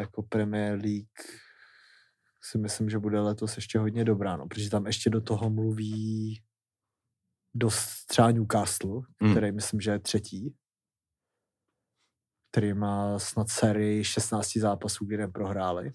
jako 0.00 0.22
Premier 0.22 0.72
League 0.72 1.22
si 2.42 2.58
myslím, 2.58 2.90
že 2.90 2.98
bude 2.98 3.20
letos 3.20 3.56
ještě 3.56 3.78
hodně 3.78 4.04
dobrá, 4.04 4.36
no, 4.36 4.46
protože 4.46 4.70
tam 4.70 4.86
ještě 4.86 5.10
do 5.10 5.20
toho 5.20 5.50
mluví 5.50 6.42
dost 7.54 8.06
třeba 8.06 8.30
Newcastle, 8.30 9.00
Hmm. 9.20 9.30
který 9.30 9.52
myslím, 9.52 9.80
že 9.80 9.90
je 9.90 9.98
třetí, 9.98 10.54
který 12.50 12.74
má 12.74 13.18
snad 13.18 13.48
sérii 13.48 14.04
16 14.04 14.58
zápasů, 14.58 15.04
kde 15.04 15.16
neprohráli. 15.16 15.92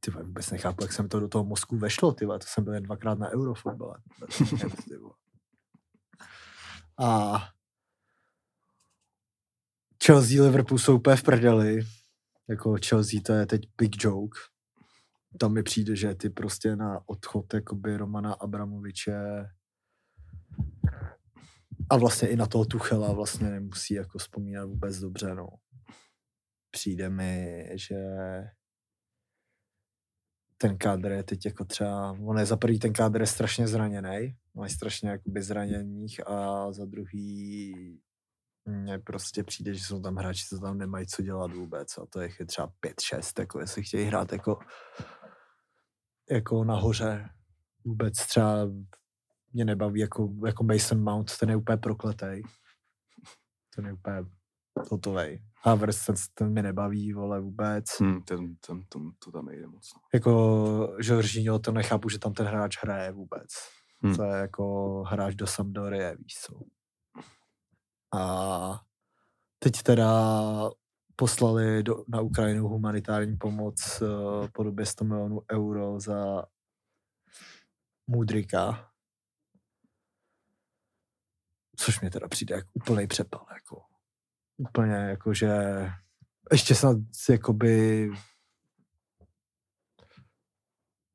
Ty 0.00 0.10
vůbec 0.10 0.50
nechápu, 0.50 0.84
jak 0.84 0.92
jsem 0.92 1.08
to 1.08 1.20
do 1.20 1.28
toho 1.28 1.44
mozku 1.44 1.76
vešlo, 1.76 2.12
ty 2.12 2.26
to 2.26 2.38
jsem 2.42 2.64
byl 2.64 2.74
jen 2.74 2.82
dvakrát 2.82 3.18
na 3.18 3.30
Eurofotbale. 3.30 4.02
A 7.00 7.38
Chelsea 10.04 10.42
Liverpool 10.42 10.78
jsou 10.78 10.96
úplně 10.96 11.16
v 11.16 11.22
prdeli. 11.22 11.80
Jako 12.48 12.76
Chelsea 12.88 13.20
to 13.26 13.32
je 13.32 13.46
teď 13.46 13.60
big 13.78 14.04
joke. 14.04 14.38
Tam 15.40 15.52
mi 15.52 15.62
přijde, 15.62 15.96
že 15.96 16.14
ty 16.14 16.30
prostě 16.30 16.76
na 16.76 17.08
odchod 17.08 17.54
jakoby 17.54 17.96
Romana 17.96 18.32
Abramoviče 18.32 19.48
a 21.90 21.96
vlastně 21.96 22.28
i 22.28 22.36
na 22.36 22.46
toho 22.46 22.64
Tuchela 22.64 23.12
vlastně 23.12 23.50
nemusí 23.50 23.94
jako 23.94 24.18
vzpomínat 24.18 24.64
vůbec 24.64 24.98
dobře, 24.98 25.34
no. 25.34 25.48
Přijde 26.70 27.10
mi, 27.10 27.64
že 27.74 27.96
ten 30.56 30.78
kádr 30.78 31.10
je 31.10 31.22
teď 31.22 31.46
jako 31.46 31.64
třeba, 31.64 32.10
on 32.12 32.38
je 32.38 32.46
za 32.46 32.56
prvý 32.56 32.78
ten 32.78 32.92
kádr 32.92 33.20
je 33.20 33.26
strašně 33.26 33.68
zraněný, 33.68 34.36
mají 34.54 34.70
strašně 34.70 35.10
jakoby 35.10 35.42
zraněných 35.42 36.26
a 36.26 36.72
za 36.72 36.84
druhý 36.84 37.74
mně 38.68 38.98
prostě 38.98 39.44
přijde, 39.44 39.74
že 39.74 39.84
jsou 39.84 40.00
tam 40.00 40.16
hráči, 40.16 40.46
co 40.48 40.58
tam 40.58 40.78
nemají 40.78 41.06
co 41.06 41.22
dělat 41.22 41.52
vůbec 41.52 41.98
a 41.98 42.06
to 42.06 42.20
je 42.20 42.28
třeba 42.46 42.72
5-6, 42.86 43.40
jako 43.40 43.60
jestli 43.60 43.82
chtějí 43.82 44.06
hrát 44.06 44.32
jako, 44.32 44.58
jako 46.30 46.64
nahoře. 46.64 47.30
Vůbec 47.84 48.26
třeba 48.26 48.66
mě 49.52 49.64
nebaví 49.64 50.00
jako, 50.00 50.32
jako 50.46 50.64
Mason 50.64 51.02
Mount, 51.02 51.38
ten 51.38 51.50
je 51.50 51.56
úplně 51.56 51.76
prokletej. 51.76 52.42
Ten 53.76 53.86
je 53.86 53.92
úplně 53.92 54.24
hotovej. 54.90 55.42
Havertz, 55.62 56.06
ten, 56.06 56.14
ten 56.34 56.52
mi 56.52 56.62
nebaví, 56.62 57.12
vole, 57.12 57.40
vůbec. 57.40 57.84
Hmm. 58.00 58.22
Ten, 58.22 58.56
ten, 58.56 58.82
ten, 58.88 59.12
to 59.24 59.32
tam 59.32 59.46
nejde 59.46 59.66
moc. 59.66 59.94
No. 59.94 60.00
Jako 60.14 60.96
Jorginho, 61.02 61.58
to 61.58 61.72
nechápu, 61.72 62.08
že 62.08 62.18
tam 62.18 62.32
ten 62.32 62.46
hráč 62.46 62.78
hraje 62.82 63.12
vůbec. 63.12 63.48
Hmm. 64.02 64.16
To 64.16 64.24
je 64.24 64.40
jako 64.40 65.02
hráč 65.06 65.34
do 65.34 65.46
Sampdorie, 65.46 66.16
víš 66.16 66.34
co. 66.40 66.60
A 68.18 68.80
teď 69.58 69.82
teda 69.82 70.10
poslali 71.18 71.82
do, 71.82 72.04
na 72.08 72.20
Ukrajinu 72.20 72.68
humanitární 72.68 73.36
pomoc 73.36 74.02
uh, 74.02 74.48
po 74.52 74.62
době 74.62 74.86
100 74.86 75.04
milionů 75.04 75.40
euro 75.52 76.00
za 76.00 76.44
Mudrika. 78.06 78.92
Což 81.76 82.00
mě 82.00 82.10
teda 82.10 82.28
přijde 82.28 82.54
jako 82.54 82.68
úplný 82.72 83.06
přepal. 83.06 83.46
Jako. 83.54 83.82
Úplně 84.56 84.94
jako, 84.94 85.34
že 85.34 85.48
ještě 86.52 86.74
snad 86.74 86.96
jakoby 87.30 88.10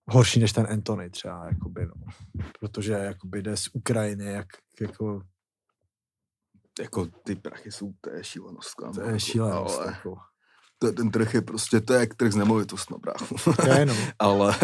horší 0.10 0.40
než 0.40 0.54
ten 0.54 0.68
Anthony 0.72 1.10
třeba, 1.10 1.48
jakoby, 1.48 1.86
no. 1.86 1.94
Protože 2.60 2.94
jakoby 2.94 3.42
jde 3.42 3.58
z 3.58 3.70
Ukrajiny, 3.74 4.26
jak, 4.26 4.48
jako, 4.82 5.22
Jako 6.82 7.08
ty 7.24 7.36
prachy 7.36 7.72
jsou, 7.72 7.92
to 8.02 8.10
je 8.10 8.24
šílenost. 8.24 8.76
to 8.94 9.02
jako, 9.02 9.10
je 9.14 9.20
šílenost. 9.20 9.80
Ale 9.80 9.88
Jako. 9.88 10.16
to, 10.80 10.92
ten 10.92 11.12
trh 11.12 11.34
je 11.34 11.42
prostě, 11.42 11.82
to 11.82 11.94
je 11.94 12.00
jak 12.00 12.14
trh 12.14 12.32
s 12.32 12.36
nemovitostmi, 12.36 12.98
bráchu. 13.02 13.36
No, 13.86 13.94
ale, 14.20 14.56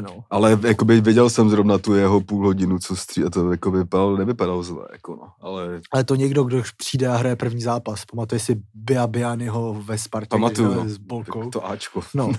no. 0.00 0.24
ale 0.30 0.58
jakoby 0.66 1.00
viděl 1.00 1.30
jsem 1.30 1.50
zrovna 1.50 1.78
tu 1.78 1.94
jeho 1.94 2.20
půl 2.20 2.46
hodinu, 2.46 2.78
co 2.78 2.96
stří, 2.96 3.24
a 3.24 3.30
to 3.30 3.50
jako 3.50 3.70
vypadalo, 3.70 4.16
nevypadalo 4.16 4.62
zle, 4.62 4.86
jako 4.92 5.16
no. 5.16 5.32
Ale 5.40 5.80
Ale 5.92 6.04
to 6.04 6.14
někdo, 6.14 6.44
kdo 6.44 6.62
přijde 6.76 7.08
a 7.08 7.16
hraje 7.16 7.36
první 7.36 7.60
zápas. 7.62 8.04
Pamatuje 8.04 8.38
si 8.38 8.62
Bia 8.74 9.06
Bianiho 9.06 9.74
ve 9.82 9.98
Spartě, 9.98 10.28
Pamatuju, 10.30 10.74
no. 10.74 10.88
s 10.88 10.96
Bolkou. 10.98 11.50
to 11.50 11.66
Ačko. 11.66 12.00
No, 12.14 12.32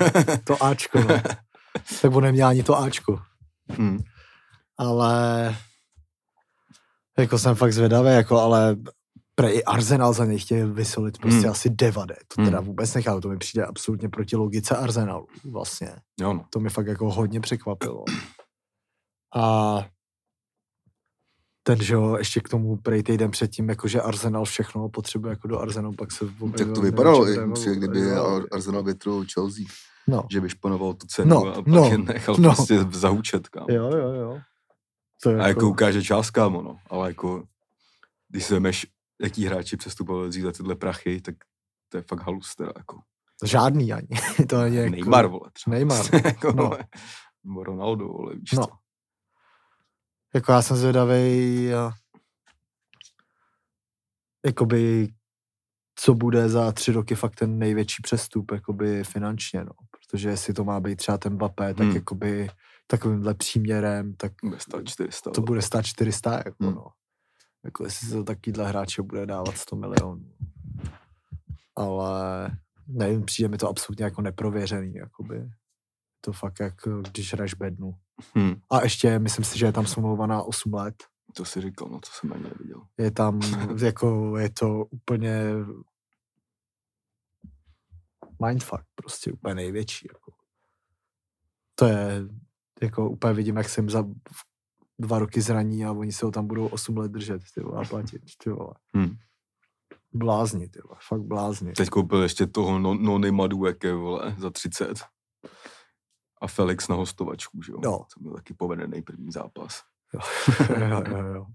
to 0.43 0.63
Ačko, 0.63 0.99
no. 0.99 1.07
tak 2.01 2.15
on 2.15 2.23
neměl 2.23 2.47
ani 2.47 2.63
to 2.63 2.79
Ačko. 2.79 3.19
Hmm. 3.69 3.99
Ale 4.77 5.55
jako 7.19 7.39
jsem 7.39 7.55
fakt 7.55 7.73
zvědavý, 7.73 8.09
jako 8.09 8.39
ale 8.39 8.75
pre 9.35 9.49
i 9.51 9.63
Arsenal 9.63 10.13
za 10.13 10.25
něj 10.25 10.39
chtěl 10.39 10.73
vysolit 10.73 11.17
prostě 11.17 11.39
Hmm. 11.41 11.49
asi 11.51 11.69
devade. 11.69 12.15
To 12.35 12.43
teda 12.45 12.57
Hmm. 12.57 12.67
vůbec 12.67 12.93
nechápu, 12.93 13.21
to 13.21 13.29
mi 13.29 13.37
přijde 13.37 13.65
absolutně 13.65 14.09
proti 14.09 14.35
logice 14.35 14.75
Arsenalu 14.77 15.27
vlastně. 15.51 15.95
Jo, 16.19 16.33
no. 16.33 16.45
To 16.49 16.59
mi 16.59 16.69
fakt 16.69 16.87
jako 16.87 17.11
hodně 17.11 17.41
překvapilo. 17.41 18.03
A 19.35 19.77
ten, 21.63 21.83
že 21.83 21.93
jo, 21.93 22.15
ještě 22.17 22.39
k 22.39 22.49
tomu 22.49 22.77
prej 22.77 23.03
týden 23.03 23.31
předtím, 23.31 23.69
jakože 23.69 24.01
Arsenal 24.01 24.45
všechno 24.45 24.89
potřebuje 24.89 25.29
jako 25.31 25.47
do 25.47 25.59
Arsenalu, 25.59 25.95
pak 25.95 26.11
se 26.11 26.25
Tak 26.57 26.67
to 26.75 26.81
vypadalo, 26.81 27.25
přijde, 27.53 27.75
kdyby 27.75 27.99
jo, 27.99 28.41
Arsenal 28.51 28.83
vytrhl 28.83 29.25
Chelsea, 29.33 29.65
No, 30.07 30.23
že 30.31 30.39
vyšponoval 30.39 30.93
tu 30.93 31.07
cenu 31.07 31.29
No, 31.29 31.45
a 31.47 31.53
pak 31.55 31.67
no, 31.67 31.85
je 31.89 31.97
nechal 31.97 32.35
no. 32.39 32.49
prostě 32.55 32.79
zahučet, 32.91 33.49
kámo. 33.49 33.65
jo, 33.69 33.91
jo, 33.97 34.09
jo. 34.13 34.39
To 35.25 35.31
je 35.31 35.39
A 35.41 35.47
jako 35.47 35.69
ukáže 35.69 36.03
část, 36.03 36.29
kámo, 36.31 36.61
no. 36.61 36.79
Ale 36.89 37.07
jako, 37.09 37.43
když 38.29 38.45
si 38.45 38.53
vemeš, 38.53 38.87
jaký 39.21 39.45
hráči 39.45 39.77
přestupovali 39.77 40.29
dřív 40.29 40.43
za 40.43 40.51
tyhle 40.51 40.75
prachy, 40.75 41.21
tak 41.21 41.35
to 41.89 41.97
je 41.97 42.03
fakt 42.09 42.21
halus 42.21 42.55
teda, 42.55 42.71
jako. 42.77 42.99
Žádný 43.45 43.93
ani. 43.93 44.07
to 44.49 44.57
ani 44.59 44.75
jako, 44.77 44.91
Neymar, 44.91 45.27
vole, 45.27 45.49
třeba. 45.53 45.73
Neymar, 45.75 46.05
jako, 46.25 46.51
no. 46.51 46.63
vole. 46.63 46.79
Nebo 47.43 47.63
Ronaldo, 47.63 48.07
vole, 48.07 48.35
víš 48.35 48.51
No. 48.51 48.65
co. 48.65 48.71
Jako 50.35 50.51
já 50.51 50.61
jsem 50.61 50.77
zvědavý, 50.77 51.73
a- 51.73 51.91
jakoby, 54.45 55.07
co 55.95 56.13
bude 56.13 56.49
za 56.49 56.71
tři 56.71 56.91
roky 56.91 57.15
fakt 57.15 57.35
ten 57.35 57.59
největší 57.59 58.01
přestup, 58.03 58.51
jakoby 58.51 59.03
finančně, 59.03 59.63
no. 59.65 59.71
Protože 59.91 60.29
jestli 60.29 60.53
to 60.53 60.63
má 60.63 60.79
být 60.79 60.95
třeba 60.95 61.17
ten 61.17 61.33
Mbappé, 61.33 61.73
tak 61.73 61.85
Hmm. 61.87 61.95
jakoby 61.95 62.49
takovýmhle 62.87 63.33
příměrem, 63.33 64.15
tak 64.15 64.31
Bude 64.43 64.59
stát 64.59 64.85
400. 64.85 65.31
to 65.31 65.41
bude 65.41 65.61
stát 65.61 65.85
400, 65.85 66.33
jako 66.37 66.55
Hmm. 66.65 66.75
no. 66.75 66.87
Jako 67.63 67.83
jestli 67.83 68.07
se 68.07 68.13
to 68.13 68.23
takovýhle 68.23 68.67
hráče 68.67 69.01
bude 69.01 69.25
dávat 69.25 69.57
100 69.57 69.75
milionů. 69.75 70.33
Ale 71.75 72.49
nevím, 72.87 73.25
přijde 73.25 73.49
mi 73.49 73.57
to 73.57 73.69
absolutně 73.69 74.05
jako 74.05 74.21
neprověřený, 74.21 74.93
jakoby. 74.93 75.49
To 76.21 76.33
fakt 76.33 76.59
jak, 76.59 76.73
když 77.11 77.33
hraješ 77.33 77.53
bednu. 77.53 77.95
Hm, 78.37 78.55
A 78.71 78.81
ještě, 78.83 79.19
myslím 79.19 79.45
si, 79.45 79.59
že 79.59 79.65
je 79.65 79.71
tam 79.71 79.85
smlouvaná 79.87 80.43
8 80.43 80.73
let. 80.73 81.03
to 81.33 81.45
si 81.45 81.61
říkal, 81.61 81.87
no 81.87 81.99
to 81.99 82.09
jsem 82.11 82.33
ani 82.33 82.43
neviděl. 82.43 82.81
Je 82.97 83.11
tam, 83.11 83.39
jako, 83.83 84.37
je 84.37 84.49
to 84.49 84.85
úplně 84.85 85.41
mindfuck, 88.47 88.83
prostě 88.95 89.31
úplně 89.31 89.55
největší. 89.55 90.07
Jako. 90.13 90.31
To 91.75 91.85
je, 91.85 92.21
jako 92.81 93.09
úplně 93.09 93.33
vidím, 93.33 93.57
jak 93.57 93.69
jsem 93.69 93.89
za 93.89 94.05
dva 94.99 95.19
roky 95.19 95.41
zraní 95.41 95.85
a 95.85 95.91
oni 95.91 96.11
se 96.11 96.25
ho 96.25 96.31
tam 96.31 96.47
budou 96.47 96.67
8 96.67 96.97
let 96.97 97.11
držet, 97.11 97.41
ty 97.55 97.61
vole, 97.61 97.81
a 97.81 97.89
platit, 97.89 98.21
ty 98.43 98.49
vole. 98.49 98.73
Hm. 98.97 99.15
Blázni, 100.13 100.69
ty 100.69 100.79
vole, 100.87 100.99
fakt 101.07 101.21
blázni. 101.21 101.73
Teď 101.73 101.89
koupil 101.89 102.23
ještě 102.23 102.47
toho 102.47 102.79
no, 102.79 102.93
Nony 102.93 103.31
Madueke, 103.31 103.93
vole, 103.93 104.35
za 104.39 104.49
30. 104.49 105.01
A 106.41 106.47
Felix 106.47 106.87
na 106.87 106.95
hostovačku, 106.95 107.61
že 107.61 107.71
jo? 107.71 107.79
No. 107.83 107.91
To 107.97 108.19
byl 108.19 108.33
taky 108.33 108.53
povedený 108.53 109.01
první 109.01 109.31
zápas. 109.31 109.81
jo, 110.79 111.03
jo, 111.07 111.17
jo. 111.17 111.45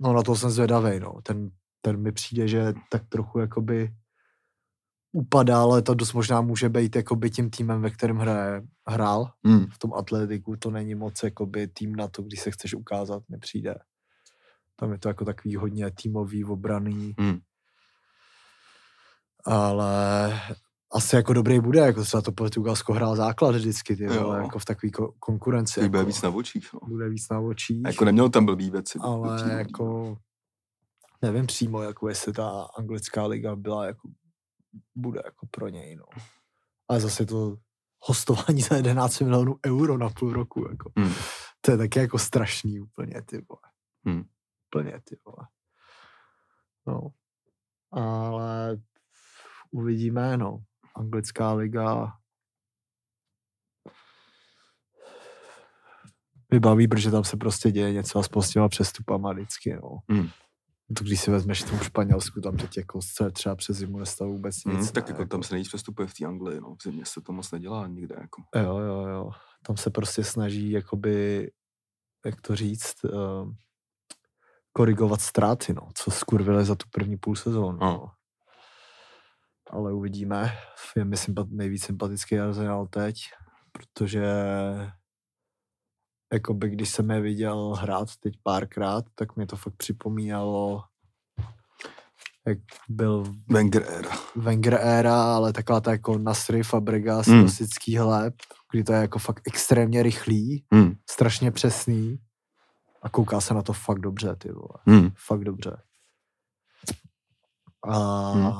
No 0.00 0.12
na 0.12 0.22
to 0.22 0.36
jsem 0.36 0.50
zvědavej, 0.50 1.00
no. 1.00 1.20
Ten, 1.22 1.50
ten 1.80 2.02
mi 2.02 2.12
přijde, 2.12 2.48
že 2.48 2.74
tak 2.90 3.02
trochu 3.08 3.38
jakoby 3.38 3.94
upadá, 5.18 5.60
ale 5.62 5.82
to 5.82 5.94
dost 5.94 6.12
možná 6.12 6.40
může 6.40 6.68
být 6.68 6.96
jakoby 6.96 7.30
tím 7.30 7.50
týmem, 7.50 7.82
ve 7.82 7.90
kterém 7.90 8.16
hraje, 8.16 8.62
hrál. 8.88 9.30
Hm. 9.46 9.66
V 9.74 9.78
tom 9.78 9.94
atletiku 9.94 10.56
to 10.56 10.70
není 10.70 10.94
moc 10.94 11.22
jakoby 11.22 11.68
tým 11.68 11.96
na 11.96 12.08
to, 12.08 12.22
když 12.22 12.40
se 12.40 12.50
chceš 12.50 12.74
ukázat, 12.74 13.22
mi 13.28 13.38
přijde. 13.38 13.74
Tam 14.76 14.92
je 14.92 14.98
to 14.98 15.08
jako 15.08 15.24
takový 15.24 15.56
hodně 15.56 15.90
týmový, 15.90 16.44
obraný, 16.44 17.14
Hm. 17.20 17.38
ale 19.44 20.40
asi 20.92 21.16
jako 21.16 21.32
dobrý 21.32 21.60
bude, 21.60 21.80
jako 21.80 22.02
třeba 22.04 22.20
to 22.22 22.32
Portugalsko 22.32 22.92
hrál 22.92 23.16
základ 23.16 23.54
vždycky, 23.54 23.96
ty 23.96 24.06
vole, 24.08 24.38
jako 24.42 24.58
v 24.58 24.64
takové 24.64 24.90
ko- 24.90 25.12
konkurenci. 25.18 25.80
Teď 25.80 25.90
bude 25.90 25.98
jako, 25.98 26.06
víc 26.08 26.22
na 26.22 26.30
očích, 26.30 26.68
no. 26.74 26.80
bude 26.88 27.08
víc 27.08 27.28
na 27.30 27.40
očích. 27.40 27.86
A 27.86 27.88
jako 27.88 28.04
neměl 28.04 28.28
tam 28.30 28.46
blbý 28.46 28.70
věci. 28.70 28.98
ale 29.02 29.42
no. 29.46 29.48
jako 29.52 30.16
nevím 31.22 31.46
přímo, 31.46 31.82
jako 31.82 32.08
jestli 32.08 32.32
ta 32.32 32.66
anglická 32.78 33.26
liga 33.26 33.56
byla 33.56 33.86
jako, 33.86 34.08
bude 34.94 35.22
jako 35.24 35.46
pro 35.50 35.68
něj, 35.68 35.96
no. 35.96 36.04
Ale 36.88 37.00
zase 37.00 37.26
to 37.26 37.56
hostování 38.00 38.62
za 38.62 38.76
11 38.76 39.20
milionů 39.20 39.56
euro 39.66 39.98
na 39.98 40.10
půl 40.10 40.32
roku, 40.32 40.68
jako. 40.70 40.92
Hm. 40.98 41.12
To 41.60 41.70
je 41.70 41.76
taky 41.76 41.98
jako 41.98 42.18
strašný 42.18 42.80
úplně, 42.80 43.22
ty 43.22 43.36
vole. 43.36 43.72
Hm. 44.08 44.24
Úplně, 44.68 45.00
ty 45.04 45.16
vole. 45.26 45.48
No. 46.86 47.08
Ale 47.90 48.78
uvidíme, 49.70 50.36
no. 50.36 50.58
Anglická 50.94 51.52
liga 51.52 52.12
vybaví, 56.50 56.88
protože 56.88 57.10
tam 57.10 57.24
se 57.24 57.36
prostě 57.36 57.70
děje 57.70 57.92
něco 57.92 58.18
aspoň 58.18 58.42
s 58.42 58.50
těma 58.50 58.68
přestupama 58.68 59.32
vždycky, 59.32 59.74
no. 59.82 59.98
Hm. 60.12 60.28
To 60.96 61.04
když 61.04 61.20
si 61.20 61.30
vezmeš 61.30 61.62
v 61.62 61.70
tom 61.70 61.78
Španělsku, 61.78 62.40
tam 62.40 62.56
teď 62.56 62.76
jako 62.76 63.02
se 63.02 63.30
třeba 63.30 63.56
přes 63.56 63.76
zimu 63.76 63.98
nestalo 63.98 64.30
vůbec 64.30 64.64
nic. 64.64 64.90
Hm, 64.90 64.92
tak 64.92 65.08
ne, 65.08 65.12
jako 65.12 65.26
tam 65.26 65.42
se 65.42 65.54
nejvíc 65.54 65.68
přestupuje 65.68 66.08
v 66.08 66.14
té 66.14 66.24
Anglii, 66.24 66.60
no. 66.60 66.74
V 66.74 66.82
zimě 66.82 67.04
se 67.06 67.20
to 67.20 67.32
moc 67.32 67.50
nedělá 67.50 67.86
nikde, 67.86 68.16
jako. 68.20 68.42
Jo, 68.56 68.78
jo, 68.78 69.06
jo. 69.06 69.30
Tam 69.66 69.76
se 69.76 69.90
prostě 69.90 70.24
snaží, 70.24 70.70
jakoby, 70.70 71.50
jak 72.26 72.40
to 72.40 72.56
říct, 72.56 73.04
uh, 73.04 73.52
korigovat 74.72 75.20
ztráty, 75.20 75.74
no, 75.74 75.88
co 75.94 76.10
skurvili 76.10 76.64
za 76.64 76.74
tu 76.74 76.86
první 76.90 77.16
půl 77.16 77.36
sezónu. 77.36 77.78
No. 77.78 77.86
No. 77.86 78.10
Ale 79.70 79.92
uvidíme. 79.92 80.52
Je 80.96 81.04
mi 81.04 81.16
sympat, 81.16 81.46
nejvíc 81.50 81.84
sympatický 81.84 82.38
Arsenal 82.38 82.86
teď, 82.86 83.16
protože 83.72 84.24
jakoby, 86.32 86.68
když 86.70 86.88
jsem 86.90 87.10
je 87.10 87.20
viděl 87.20 87.74
hrát 87.80 88.16
teď 88.16 88.34
párkrát, 88.42 89.04
tak 89.14 89.36
mě 89.36 89.46
to 89.46 89.56
fakt 89.56 89.74
připomínalo, 89.76 90.84
jak 92.46 92.58
byl 92.88 93.24
Wenger 93.48 93.84
era. 93.88 94.10
Wenger 94.36 94.74
éra, 94.82 95.34
ale 95.34 95.52
taková 95.52 95.80
ta 95.80 95.90
jako 95.92 96.18
Nasry, 96.18 96.62
Fabregas, 96.62 97.26
Mm. 97.26 97.34
mm. 97.34 97.40
klasický 97.42 97.96
hleb, 97.96 98.34
kdy 98.72 98.84
to 98.84 98.92
je 98.92 99.00
jako 99.00 99.18
fakt 99.18 99.42
extrémně 99.46 100.02
rychlý, 100.02 100.64
Hm. 100.74 100.94
strašně 101.10 101.50
přesný 101.50 102.18
a 103.02 103.08
kouká 103.08 103.40
se 103.40 103.54
na 103.54 103.62
to 103.62 103.72
fakt 103.72 103.98
dobře, 103.98 104.36
ty 104.36 104.52
vole. 104.52 104.78
Hm. 104.90 105.10
Fakt 105.26 105.44
dobře. 105.44 105.76
A 107.88 108.32
Mm. 108.34 108.52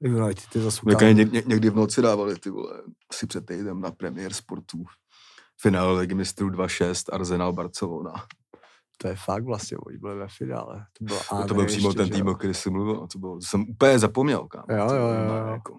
United 0.00 0.46
ty 0.52 0.60
zase 0.60 0.80
Jaká 0.86 0.96
ukázali- 0.96 1.14
ně, 1.14 1.24
ně, 1.24 1.42
někdy 1.46 1.70
v 1.70 1.76
noci 1.76 2.02
dávali 2.02 2.38
ty 2.38 2.50
vole, 2.50 2.82
si 3.12 3.26
před 3.26 3.46
týdnem 3.46 3.80
na 3.80 3.90
premiér 3.90 4.32
sportů. 4.32 4.84
Finále 5.60 6.00
ligy 6.00 6.14
mistrů 6.14 6.50
2-6, 6.50 7.14
Arsenal 7.14 7.52
Barcelona. 7.52 8.12
To 9.00 9.08
je 9.08 9.16
fakt 9.16 9.44
vlastně, 9.44 9.76
oni 9.78 9.98
byli 9.98 10.16
ve 10.16 10.28
finále. 10.28 10.86
To, 10.98 11.04
bylo 11.04 11.20
A 11.30 11.46
to 11.46 11.54
byl 11.54 11.66
přímo 11.66 11.94
ten 11.94 12.10
tým, 12.10 12.28
o 12.28 12.34
který 12.34 12.54
jsem 12.54 12.72
mluvil. 12.72 13.02
a 13.02 13.06
To, 13.06 13.18
bylo, 13.18 13.34
to 13.34 13.46
jsem 13.46 13.64
úplně 13.68 13.98
zapomněl, 13.98 14.46
kámo. 14.46 14.66
Jo, 14.70 14.86
jo, 14.94 14.94
jo, 14.94 15.24
jo. 15.28 15.46
Jako, 15.52 15.78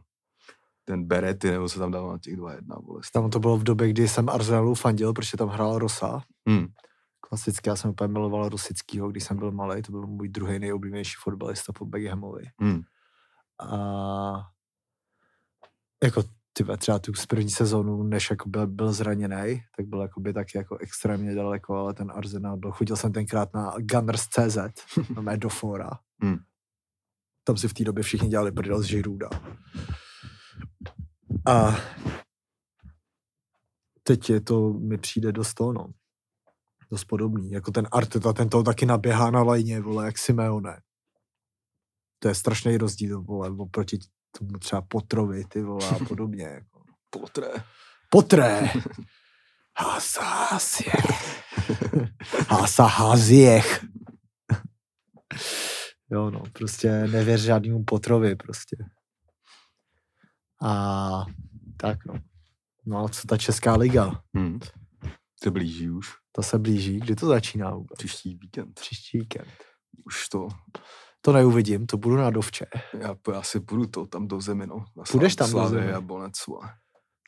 ten 0.86 1.04
Berety, 1.04 1.52
nebo 1.52 1.70
se 1.70 1.80
tam 1.80 1.92
dával 1.92 2.12
na 2.12 2.18
těch 2.18 2.38
2-1, 2.38 2.86
vole. 2.86 3.02
Tam 3.14 3.30
to 3.30 3.40
bylo 3.40 3.58
v 3.58 3.64
době, 3.64 3.90
kdy 3.90 4.08
jsem 4.08 4.30
Arsenalu 4.30 4.76
fandil, 4.76 5.14
protože 5.14 5.38
tam 5.38 5.50
hrál 5.50 5.80
Rosa. 5.80 6.22
Hm. 6.50 6.68
Klasicky, 7.22 7.70
já 7.70 7.76
jsem 7.76 7.92
úplně 7.92 8.08
miloval 8.08 8.50
Rosickýho, 8.50 9.10
když 9.10 9.24
jsem 9.24 9.38
byl 9.38 9.52
malý, 9.52 9.82
to 9.82 9.92
byl 9.92 10.08
můj 10.08 10.30
druhý 10.30 10.60
nejoblíbenější 10.60 11.16
fotbalista 11.20 11.74
po 11.74 11.86
Beckhamovi. 11.86 12.44
Hm. 12.64 12.82
A 13.62 14.48
jako 16.04 16.24
tyhle, 16.60 16.78
třeba 16.78 17.00
tu 17.00 17.14
z 17.14 17.26
první 17.26 17.50
sezónu, 17.50 18.04
než 18.04 18.30
jako 18.30 18.50
byl, 18.50 18.68
byl 18.68 18.94
zraněný, 18.94 19.64
tak 19.78 19.86
byl 19.86 20.02
jakoby 20.02 20.34
taky 20.34 20.58
jako 20.58 20.78
extrémně 20.78 21.36
daleko, 21.36 21.76
ale 21.76 21.94
ten 21.94 22.12
Arsenal 22.12 22.58
byl. 22.58 22.72
Chodil 22.72 22.96
jsem 22.96 23.14
tenkrát 23.14 23.54
na 23.54 23.74
Gunners.cz, 23.80 24.58
na 25.22 25.36
do 25.36 25.50
fora. 25.50 25.90
Hmm. 26.22 26.38
Tam 27.44 27.58
si 27.58 27.68
v 27.68 27.74
té 27.74 27.84
době 27.84 28.04
všichni 28.04 28.30
dělali 28.30 28.52
prdel 28.52 28.82
z 28.82 28.86
Žiruda. 28.86 29.30
A 31.48 31.76
teď 34.04 34.30
je 34.30 34.42
to, 34.42 34.74
mi 34.74 34.98
přijde 34.98 35.32
dost 35.32 35.54
to, 35.54 35.74
no. 35.74 35.88
Dost 36.92 37.06
podobný. 37.06 37.52
Jako 37.52 37.72
ten 37.72 37.88
Arteta, 37.92 38.34
ten 38.34 38.50
to 38.50 38.64
taky 38.64 38.86
naběhá 38.86 39.32
na 39.32 39.44
lajně, 39.44 39.82
vole, 39.82 40.06
jak 40.06 40.18
Simeone. 40.18 40.82
To 42.20 42.28
je 42.28 42.36
strašný 42.36 42.78
rozdíl, 42.78 43.22
vole, 43.22 43.50
oproti 43.58 44.00
tomu 44.38 44.60
třeba 44.60 44.82
Potrovi, 44.82 45.46
ty 45.46 45.62
vole, 45.62 45.90
a 45.90 46.06
podobně. 46.06 46.44
Jako. 46.54 46.84
Potré. 47.10 47.50
Potré. 48.10 48.70
Hasa 49.78 50.24
Hasiech. 50.24 51.44
Hasa 52.50 52.86
Haziech. 52.86 53.86
Jo, 56.12 56.32
no, 56.32 56.44
prostě 56.54 56.90
nevěř 56.90 57.42
žádnému 57.42 57.84
Potrovi, 57.84 58.36
prostě. 58.36 58.78
A 60.62 61.26
tak, 61.78 62.06
no. 62.06 62.14
No 62.86 63.06
a 63.06 63.10
co 63.10 63.28
ta 63.28 63.38
Česká 63.38 63.76
liga? 63.76 64.22
Hmm. 64.36 64.60
Se 65.44 65.52
blíží 65.52 65.90
už. 65.90 66.08
Ta 66.32 66.42
se 66.42 66.60
blíží. 66.60 67.00
Kdy 67.00 67.16
to 67.16 67.28
začíná 67.28 67.76
vůbec? 67.76 67.98
Příští 67.98 68.36
víkend. 68.36 68.80
Příští 68.80 69.18
víkend. 69.18 69.54
Už 70.06 70.30
to. 70.30 70.48
To 71.22 71.34
neuvidím, 71.34 71.86
to 71.86 71.98
budu 71.98 72.16
na 72.16 72.30
dovče. 72.30 72.66
Já, 73.00 73.16
já 73.34 73.42
si 73.42 73.60
půjdu 73.60 73.86
to 73.86 74.06
tam 74.06 74.28
do 74.28 74.42
zemi, 74.42 74.68
no. 74.68 74.86
Na 74.98 75.04
Půjdeš 75.12 75.36
tam 75.36 75.52
do 75.52 75.68
zemi? 75.68 75.94
a 75.94 76.02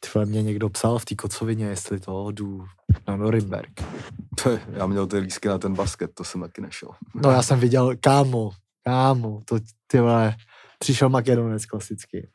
Ty 0.01 0.09
vole, 0.15 0.25
mě 0.25 0.43
někdo 0.43 0.69
psal 0.69 0.99
v 0.99 1.05
té 1.05 1.15
kocovině, 1.15 1.65
jestli 1.65 1.99
to 1.99 2.31
jdu 2.31 2.65
na 3.07 3.15
Norimberg. 3.15 3.83
Já 4.73 4.87
měl 4.87 5.07
ty 5.07 5.17
lísky 5.17 5.47
na 5.47 5.57
ten 5.57 5.73
basket, 5.73 6.13
to 6.13 6.23
jsem 6.23 6.41
taky 6.41 6.61
nešel. 6.61 6.89
No 7.15 7.31
já 7.31 7.43
jsem 7.43 7.59
viděl, 7.59 7.95
kámo, 7.99 8.51
kámo, 8.83 9.41
to 9.45 9.59
ty 9.87 9.99
vole, 9.99 10.35
přišel 10.79 11.09
Makedonec 11.09 11.65
klasicky. 11.65 12.29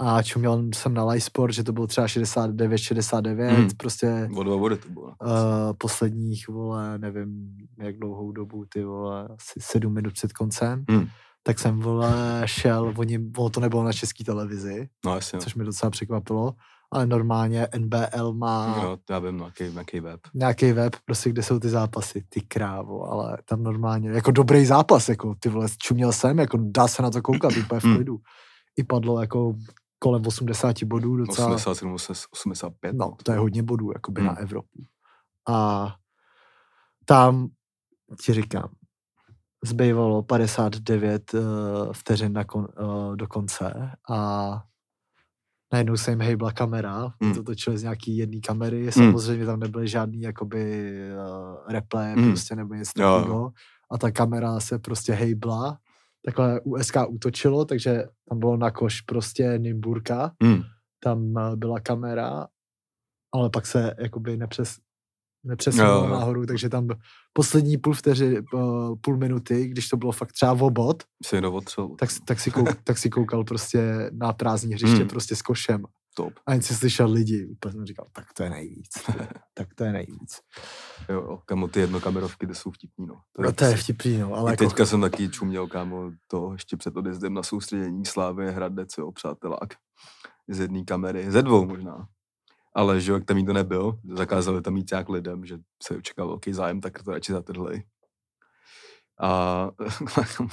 A 0.00 0.22
čuměl 0.22 0.64
jsem 0.74 0.94
na 0.94 1.04
Live 1.04 1.20
Sport, 1.20 1.52
že 1.54 1.64
to 1.64 1.72
bylo 1.72 1.86
třeba 1.86 2.08
69, 2.08 2.78
69, 2.78 3.50
Hmm. 3.50 3.68
prostě 3.76 4.28
O 4.36 4.42
dva 4.42 4.56
body 4.56 4.76
to 4.76 4.88
bylo. 4.88 5.06
uh, 5.06 5.12
posledních, 5.78 6.48
vole, 6.48 6.98
nevím, 6.98 7.56
jak 7.78 7.98
dlouhou 7.98 8.32
dobu, 8.32 8.64
ty 8.68 8.84
vole, 8.84 9.28
asi 9.28 9.60
sedm 9.60 9.94
minut 9.94 10.12
před 10.12 10.32
koncem. 10.32 10.84
Hmm. 10.90 11.06
Tak 11.42 11.58
jsem, 11.58 11.80
vole, 11.80 12.42
šel, 12.44 12.94
oni, 12.96 13.18
ono 13.38 13.50
to 13.50 13.60
nebylo 13.60 13.84
na 13.84 13.92
české 13.92 14.24
televizi, 14.24 14.88
No 15.04 15.14
jasně. 15.14 15.36
No. 15.36 15.40
což 15.42 15.54
mě 15.54 15.64
docela 15.64 15.90
překvapilo, 15.90 16.54
ale 16.92 17.06
normálně 17.06 17.68
NBL 17.78 18.32
má 18.32 18.80
Jo, 18.82 18.98
já 19.10 19.18
vím, 19.18 19.36
na 19.38 19.44
jaký, 19.44 19.74
na 19.74 19.80
jaký 19.80 20.00
web. 20.00 20.20
nějaký 20.34 20.72
web, 20.72 20.96
prostě, 21.04 21.30
kde 21.30 21.42
jsou 21.42 21.58
ty 21.58 21.68
zápasy, 21.68 22.24
ty 22.28 22.40
krávo, 22.40 23.04
ale 23.12 23.38
tam 23.44 23.62
normálně, 23.62 24.10
jako 24.10 24.30
dobrý 24.30 24.66
zápas, 24.66 25.08
jako 25.08 25.34
ty 25.40 25.48
vole, 25.48 25.66
čuměl 25.78 26.12
jsem, 26.12 26.38
jako 26.38 26.58
dá 26.60 26.88
se 26.88 27.02
na 27.02 27.10
to 27.10 27.22
koukat 27.22 27.52
úplně 27.64 27.80
v 27.80 27.84
Hmm. 27.84 27.94
klidu. 27.96 28.18
I 28.76 28.84
padlo 28.84 29.20
jako 29.20 29.54
kolem 29.98 30.26
80 30.26 30.82
bodů 30.84 31.16
docela. 31.16 31.54
87, 31.54 31.94
85. 32.32 32.96
No, 32.96 33.16
to 33.22 33.32
je 33.32 33.38
hodně 33.38 33.62
bodů, 33.62 33.90
jakoby 33.94 34.22
na 34.22 34.30
Hmm. 34.32 34.42
Evropu. 34.42 34.84
A 35.48 35.88
tam 37.04 37.48
ti 38.24 38.32
říkám, 38.32 38.68
zbývalo 39.64 40.22
59 40.22 41.34
uh, 41.34 41.40
vteřin 41.92 42.32
na 42.32 42.44
kon, 42.44 42.66
uh, 42.80 43.16
do 43.16 43.26
konce 43.26 43.90
a 44.10 44.48
najednou 45.72 45.96
se 45.96 46.10
jim 46.10 46.20
hejbla 46.20 46.52
kamera, 46.52 46.98
Hmm. 46.98 47.10
hmm. 47.22 47.34
to 47.34 47.42
točili 47.42 47.78
z 47.78 47.82
nějaký 47.82 48.16
jedné 48.16 48.40
kamery, 48.40 48.92
samozřejmě 48.92 49.46
tam 49.46 49.60
nebyly 49.60 49.88
žádný 49.88 50.20
jakoby 50.20 50.92
uh, 51.14 51.72
replay 51.72 52.12
Hmm. 52.14 52.28
prostě 52.28 52.56
nebo 52.56 52.74
něco 52.74 52.92
takového 52.94 53.52
a 53.90 53.98
ta 53.98 54.10
kamera 54.10 54.60
se 54.60 54.78
prostě 54.78 55.12
hejbla, 55.12 55.78
takhle 56.24 56.60
USK 56.60 56.96
útočilo, 57.08 57.64
takže 57.64 58.04
tam 58.28 58.38
bylo 58.38 58.56
na 58.56 58.70
koš 58.70 59.00
prostě 59.00 59.58
Nymburka, 59.58 60.32
Hmm. 60.42 60.62
tam 61.02 61.38
eh, 61.38 61.56
byla 61.56 61.80
kamera, 61.80 62.46
ale 63.34 63.50
pak 63.50 63.66
se 63.66 63.94
jakoby 63.98 64.36
nepřes, 64.36 64.76
nepřesunulo 65.44 66.04
jo. 66.04 66.08
nahoru, 66.08 66.46
takže 66.46 66.68
tam 66.68 66.88
poslední 67.32 67.76
půl 67.78 67.94
vteři, 67.94 68.36
eh, 68.38 68.58
půl 69.00 69.16
minuty, 69.16 69.68
když 69.68 69.88
to 69.88 69.96
bylo 69.96 70.12
fakt 70.12 70.32
třeba 70.32 70.54
v 70.54 70.62
obod, 70.62 71.02
Se 71.24 71.36
někdo 71.36 71.52
otřel. 71.52 71.88
tak, 71.98 72.08
tak, 72.26 72.40
si, 72.40 72.50
kouk, 72.50 72.68
tak 72.84 72.98
si 72.98 73.10
koukal 73.10 73.44
prostě 73.44 74.10
na 74.12 74.32
prázdní 74.32 74.74
hřiště 74.74 74.96
Hmm. 74.96 75.08
prostě 75.08 75.36
s 75.36 75.42
košem. 75.42 75.84
Top. 76.18 76.34
A 76.46 76.52
jen 76.52 76.62
si 76.62 76.74
slyšel 76.74 77.10
lidi, 77.12 77.46
úplně 77.46 77.72
jsem 77.72 77.86
říkal, 77.86 78.06
tak 78.12 78.32
to 78.32 78.42
je 78.42 78.50
nejvíc, 78.50 78.90
tak 79.54 79.74
to 79.74 79.84
je 79.84 79.92
nejvíc. 79.92 80.40
Jo, 81.08 81.14
jo, 81.14 81.38
kamo, 81.46 81.68
ty 81.68 81.80
jednokamerovky, 81.80 82.46
ty 82.46 82.54
jsou 82.54 82.70
vtipný, 82.70 83.06
no. 83.06 83.20
No 83.38 83.52
to 83.52 83.64
je 83.64 83.76
vtipný, 83.76 84.18
no, 84.18 84.34
ale 84.34 84.50
jako, 84.52 84.64
teďka 84.64 84.86
jsem 84.86 85.00
taky 85.00 85.28
čuměl, 85.28 85.66
kámo, 85.66 86.10
to 86.26 86.52
ještě 86.52 86.76
před 86.76 86.96
odjezdem 86.96 87.34
na 87.34 87.42
soustředění 87.42 88.04
Slávy 88.04 88.52
Hradec, 88.52 88.98
jo, 88.98 89.12
přátelák. 89.12 89.74
Z 90.48 90.60
jedné 90.60 90.84
kamery, 90.84 91.30
ze 91.30 91.42
dvou 91.42 91.66
možná. 91.66 92.08
Ale 92.74 93.00
že 93.00 93.10
jo, 93.10 93.16
jak 93.16 93.24
tam 93.24 93.36
nikdo 93.36 93.52
nebyl, 93.52 93.98
zakázali 94.14 94.62
tam 94.62 94.76
jít 94.76 94.90
nějak 94.90 95.08
lidem, 95.08 95.46
že 95.46 95.58
se 95.82 95.96
očekal 95.96 96.26
velký 96.26 96.52
zájem, 96.52 96.80
tak 96.80 97.02
to 97.02 97.10
radši 97.10 97.32
zatrhli. 97.32 97.82
A 99.22 99.68
tam 100.36 100.48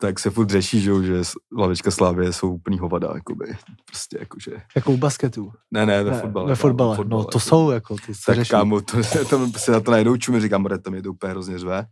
tak 0.00 0.18
se 0.18 0.30
furt 0.30 0.50
řeší, 0.50 0.80
že, 0.80 1.02
že 1.02 1.22
lavička 1.58 1.90
Slávě 1.90 2.32
jsou 2.32 2.54
úplný 2.54 2.78
hovada, 2.78 3.12
jakoby. 3.14 3.56
Prostě 3.86 4.16
jakože, 4.20 4.50
jako 4.76 4.92
u 4.92 4.96
basketu. 4.96 5.52
ne, 5.70 5.86
ne, 5.86 6.04
ve 6.04 6.10
Ne, 6.10 6.20
fotbale. 6.20 6.48
Ve 6.48 6.54
fotbale, 6.54 6.96
fotbale, 6.96 7.20
no 7.22 7.24
to 7.24 7.30
jako. 7.38 7.40
jsou 7.40 7.70
jako, 7.70 7.96
to 8.06 8.14
se 8.14 8.20
Tak 8.26 8.34
řeší. 8.34 8.50
kámo, 8.50 8.80
to, 8.80 9.02
se 9.56 9.72
na 9.72 9.80
to 9.80 9.90
najednou 9.90 10.16
čumě, 10.16 10.40
říkám, 10.40 10.62
"More, 10.62 10.78
to 10.78 10.90
mě 10.90 11.02
to 11.02 11.10
úplně 11.10 11.30
hrozně 11.30 11.58
řve. 11.58 11.86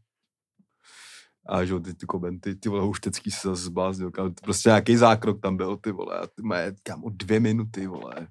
A 1.49 1.64
že 1.64 1.81
ty, 1.81 1.95
ty 1.95 2.07
komenty, 2.07 2.55
ty 2.57 2.69
vole, 2.69 2.83
houštecký 2.83 3.31
se 3.31 3.49
zase 3.49 3.62
zbláznil, 3.62 4.11
kámo, 4.11 4.31
prostě 4.42 4.69
nějaký 4.69 4.97
zákrok 4.97 5.40
tam 5.40 5.57
byl, 5.57 5.77
ty 5.77 5.92
vole, 5.92 6.19
a 6.19 6.27
ty 6.27 6.42
mé, 6.42 6.73
kámo, 6.83 7.09
dvě 7.11 7.40
minuty, 7.40 7.87
vole. 7.87 8.29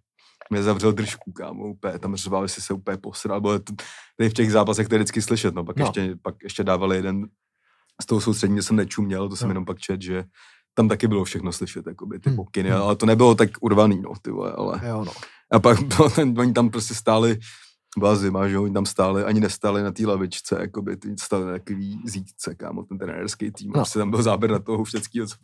Mě 0.50 0.64
zavřel 0.64 0.92
držku, 0.92 1.32
kámo, 1.32 1.64
úplně, 1.68 2.00
tam 2.00 2.16
řval, 2.16 2.44
jestli 2.44 2.62
se 2.62 2.74
úplně 2.74 2.98
posral, 2.98 3.42
bo 3.42 3.60
to, 3.60 3.74
tady 4.18 4.30
v 4.30 4.34
těch 4.34 4.52
zápasech 4.52 4.88
to 4.88 4.96
je 4.96 5.00
vždycky 5.00 5.22
slyšet, 5.22 5.56
no, 5.56 5.64
pak, 5.66 5.78
No. 5.80 5.86
Ještě, 5.86 6.16
pak 6.22 6.36
ještě 6.44 6.64
dávali 6.64 6.96
jeden 6.96 7.26
z 8.02 8.06
toho 8.06 8.22
soustřední, 8.22 8.62
jsem 8.62 8.76
nečuměl, 8.76 9.30
to 9.30 9.36
jsem 9.36 9.48
No. 9.48 9.52
jenom 9.52 9.66
pak 9.66 9.80
čet, 9.80 10.02
že 10.02 10.24
tam 10.74 10.90
taky 10.90 11.08
bylo 11.08 11.24
všechno 11.24 11.52
slyšet, 11.52 11.88
jakoby, 11.88 12.20
ty 12.20 12.30
Hmm, 12.30 12.36
pokyny, 12.36 12.70
hmm. 12.70 12.82
ale 12.82 12.96
to 12.96 13.06
nebylo 13.06 13.36
tak 13.36 13.50
urvaný, 13.62 14.02
no, 14.02 14.12
ty 14.22 14.32
vole, 14.32 14.52
ale... 14.58 14.82
Jo, 14.88 15.04
no. 15.06 15.12
A 15.52 15.60
pak 15.60 15.82
bylo 15.98 16.10
ten, 16.10 16.40
oni 16.40 16.54
tam 16.54 16.70
prostě 16.70 16.94
stáli, 16.96 17.40
byla 17.98 18.16
zima, 18.16 18.48
že 18.48 18.60
oni 18.60 18.74
tam 18.74 18.86
stáli, 18.86 19.24
ani 19.24 19.40
nestáli 19.40 19.84
na 19.84 19.92
té 19.92 20.08
lavičce, 20.08 20.58
jakoby, 20.62 20.98
ty 20.98 21.16
stáli 21.20 21.46
na 21.46 21.52
takový 21.52 22.02
zítce, 22.06 22.56
kámo, 22.56 22.84
ten 22.84 22.98
trenérský 22.98 23.52
tým, 23.52 23.68
No. 23.68 23.72
no. 23.72 23.80
prostě 23.80 24.00
tam 24.00 24.10
byl 24.12 24.24
záběr 24.24 24.52
na 24.52 24.60
toho 24.60 24.84
všeckýho, 24.84 25.28
co, 25.28 25.36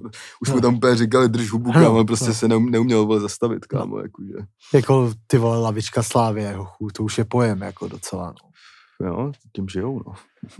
už 0.41 0.49
No. 0.49 0.55
mu 0.55 0.61
tam 0.61 0.75
úplně 0.75 0.95
říkali, 0.95 1.29
drž 1.29 1.51
hubu, 1.51 1.67
No, 1.67 1.73
kámo, 1.73 1.95
ale 1.95 2.05
prostě 2.05 2.27
no. 2.27 2.33
se 2.33 2.47
neum, 2.47 2.69
neuměl 2.71 3.05
vole 3.05 3.19
zastavit, 3.19 3.65
kámo, 3.65 3.99
jakože, 3.99 4.33
Jako 4.73 5.13
ty 5.27 5.37
vole 5.37 5.59
lavička 5.59 6.03
Slávě, 6.03 6.53
hochu, 6.55 6.87
to 6.93 7.03
už 7.03 7.17
je 7.17 7.25
pojem 7.25 7.61
jako 7.61 7.87
docela, 7.87 8.33
no. 8.43 9.07
jo, 9.07 9.31
tím 9.55 9.69
žijou, 9.69 10.01
no. 10.07 10.13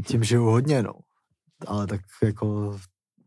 Tím 0.07 0.23
žiju 0.23 0.43
hodně, 0.43 0.83
no. 0.83 0.93
Ale 1.67 1.87
tak 1.87 2.01
jako 2.23 2.77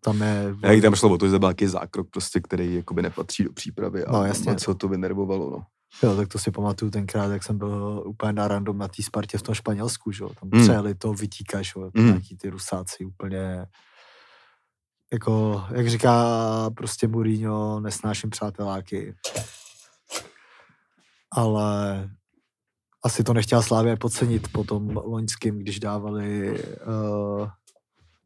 tam 0.01 0.23
je... 0.23 0.55
Jak 0.63 0.83
tam 0.83 0.95
šlo 0.95 1.15
o 1.15 1.19
to, 1.19 1.29
že 1.29 1.39
byl 1.39 1.49
nějaký 1.49 1.67
zákrok, 1.67 2.11
prostě, 2.11 2.41
který 2.41 2.75
jakoby 2.75 3.03
nepatří 3.03 3.45
do 3.45 3.53
přípravy 3.53 4.05
a 4.05 4.13
No, 4.13 4.25
jasně. 4.25 4.57
ho 4.69 4.75
to 4.75 4.89
vynervovalo, 4.89 5.51
no. 5.51 5.67
Jo, 6.03 6.17
tak 6.17 6.29
to 6.29 6.39
si 6.39 6.51
pamatuju 6.51 6.91
tenkrát, 6.91 7.31
jak 7.33 7.43
jsem 7.43 7.59
byl 7.59 8.03
úplně 8.07 8.33
na 8.33 8.49
random 8.49 8.79
na 8.79 8.89
té 8.89 9.03
Spartě 9.03 9.39
v 9.39 9.43
tom 9.43 9.55
Španělsku, 9.55 10.13
že 10.13 10.25
jo. 10.25 10.31
Tam 10.41 10.51
Mm. 10.53 10.63
přejeli 10.63 10.95
to 10.95 11.13
vytíka, 11.13 11.63
že 11.63 11.73
jo. 11.77 11.91
Mm. 11.95 12.07
Nějaký 12.07 12.37
ty 12.37 12.51
rusáci 12.51 13.05
úplně 13.05 13.67
jako, 15.13 15.65
jak 15.75 15.89
říká 15.89 16.15
prostě 16.77 17.09
Mourinho, 17.09 17.81
nesnáším 17.81 18.31
přáteláky. 18.31 19.15
Ale 21.33 22.09
asi 23.05 23.25
to 23.25 23.33
nechtěla 23.33 23.63
Slávě 23.63 23.97
podcenit 23.97 24.53
po 24.53 24.65
tom 24.65 24.97
loňským, 25.05 25.59
když 25.59 25.81
dávali, 25.81 26.51
uh, 26.87 27.49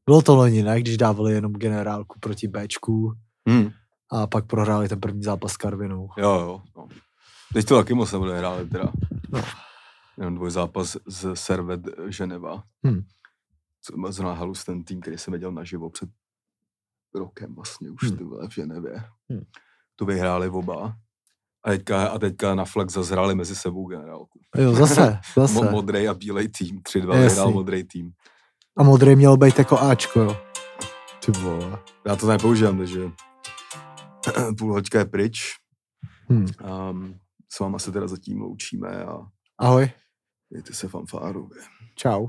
bylo 0.09 0.23
to 0.23 0.35
loni, 0.37 0.63
ne? 0.63 0.81
Když 0.81 0.97
dávali 0.97 1.33
jenom 1.33 1.53
generálku 1.53 2.19
proti 2.21 2.49
Bčku 2.49 3.13
Hmm. 3.49 3.71
a 4.13 4.27
pak 4.27 4.47
prohráli 4.47 4.89
ten 4.89 5.01
první 5.01 5.23
zápas 5.23 5.53
s 5.53 5.57
Karvinou. 5.57 6.09
Jo, 6.17 6.31
jo, 6.41 6.63
no. 6.77 6.89
Teď 7.53 7.67
to 7.67 7.77
taky 7.77 7.95
moc 7.95 8.11
hráli, 8.13 8.67
teda. 8.69 8.93
No. 9.29 9.41
Jenom 10.19 10.35
dvojzápas 10.35 10.97
z 11.07 11.37
Servet 11.37 11.81
Ženeva. 12.09 12.63
Hmm. 12.85 13.01
Zrovna 14.09 14.33
halus 14.35 14.65
ten 14.65 14.85
tým, 14.85 15.01
který 15.01 15.19
jsem 15.19 15.33
viděl 15.33 15.53
naživo 15.53 15.91
před 15.91 16.09
rokem 17.15 17.55
vlastně 17.55 17.91
už 17.91 18.03
Hmm. 18.11 18.49
v 18.49 18.55
Ženevě. 18.55 19.05
Hmm. 19.31 19.45
To 19.97 20.05
vyhráli 20.05 20.49
oba. 20.49 20.97
A 21.65 21.71
teďka, 21.71 22.09
a 22.09 22.19
teďka 22.19 22.55
na 22.55 22.65
flag 22.65 22.91
zazhráli 22.91 23.35
mezi 23.35 23.57
sebou 23.57 23.87
generálku. 23.89 24.41
Jo, 24.57 24.73
zase, 24.73 25.21
zase. 25.37 25.55
Mo- 25.55 25.71
modrej 25.71 26.09
a 26.09 26.15
bílej 26.15 26.49
tým. 26.49 26.81
3-2 26.83 27.15
Jasný. 27.15 27.29
vyhrál 27.29 27.51
modrej 27.51 27.85
tým. 27.85 28.13
A 28.79 28.83
modrý 28.83 29.17
měl 29.17 29.37
být 29.37 29.59
jako 29.59 29.79
Ačko, 29.81 30.21
jo. 30.21 30.37
Ty 31.27 31.33
vole. 31.33 31.79
Já 32.07 32.17
to 32.17 32.27
nepoužívám, 32.29 32.79
takže 32.79 33.01
půl 34.59 34.73
hoďka 34.73 34.99
je 34.99 35.05
pryč. 35.05 35.41
Hmm. 36.29 36.47
Um, 36.91 37.15
s 37.53 37.59
váma 37.61 37.79
se 37.79 37.93
teda 37.93 38.07
zatím 38.09 38.41
loučíme 38.41 39.05
a 39.05 39.19
Ahoj, 39.59 39.91
mějte 40.51 40.73
se 40.75 40.89
fanfáru. 40.89 41.51
čau. 41.95 42.27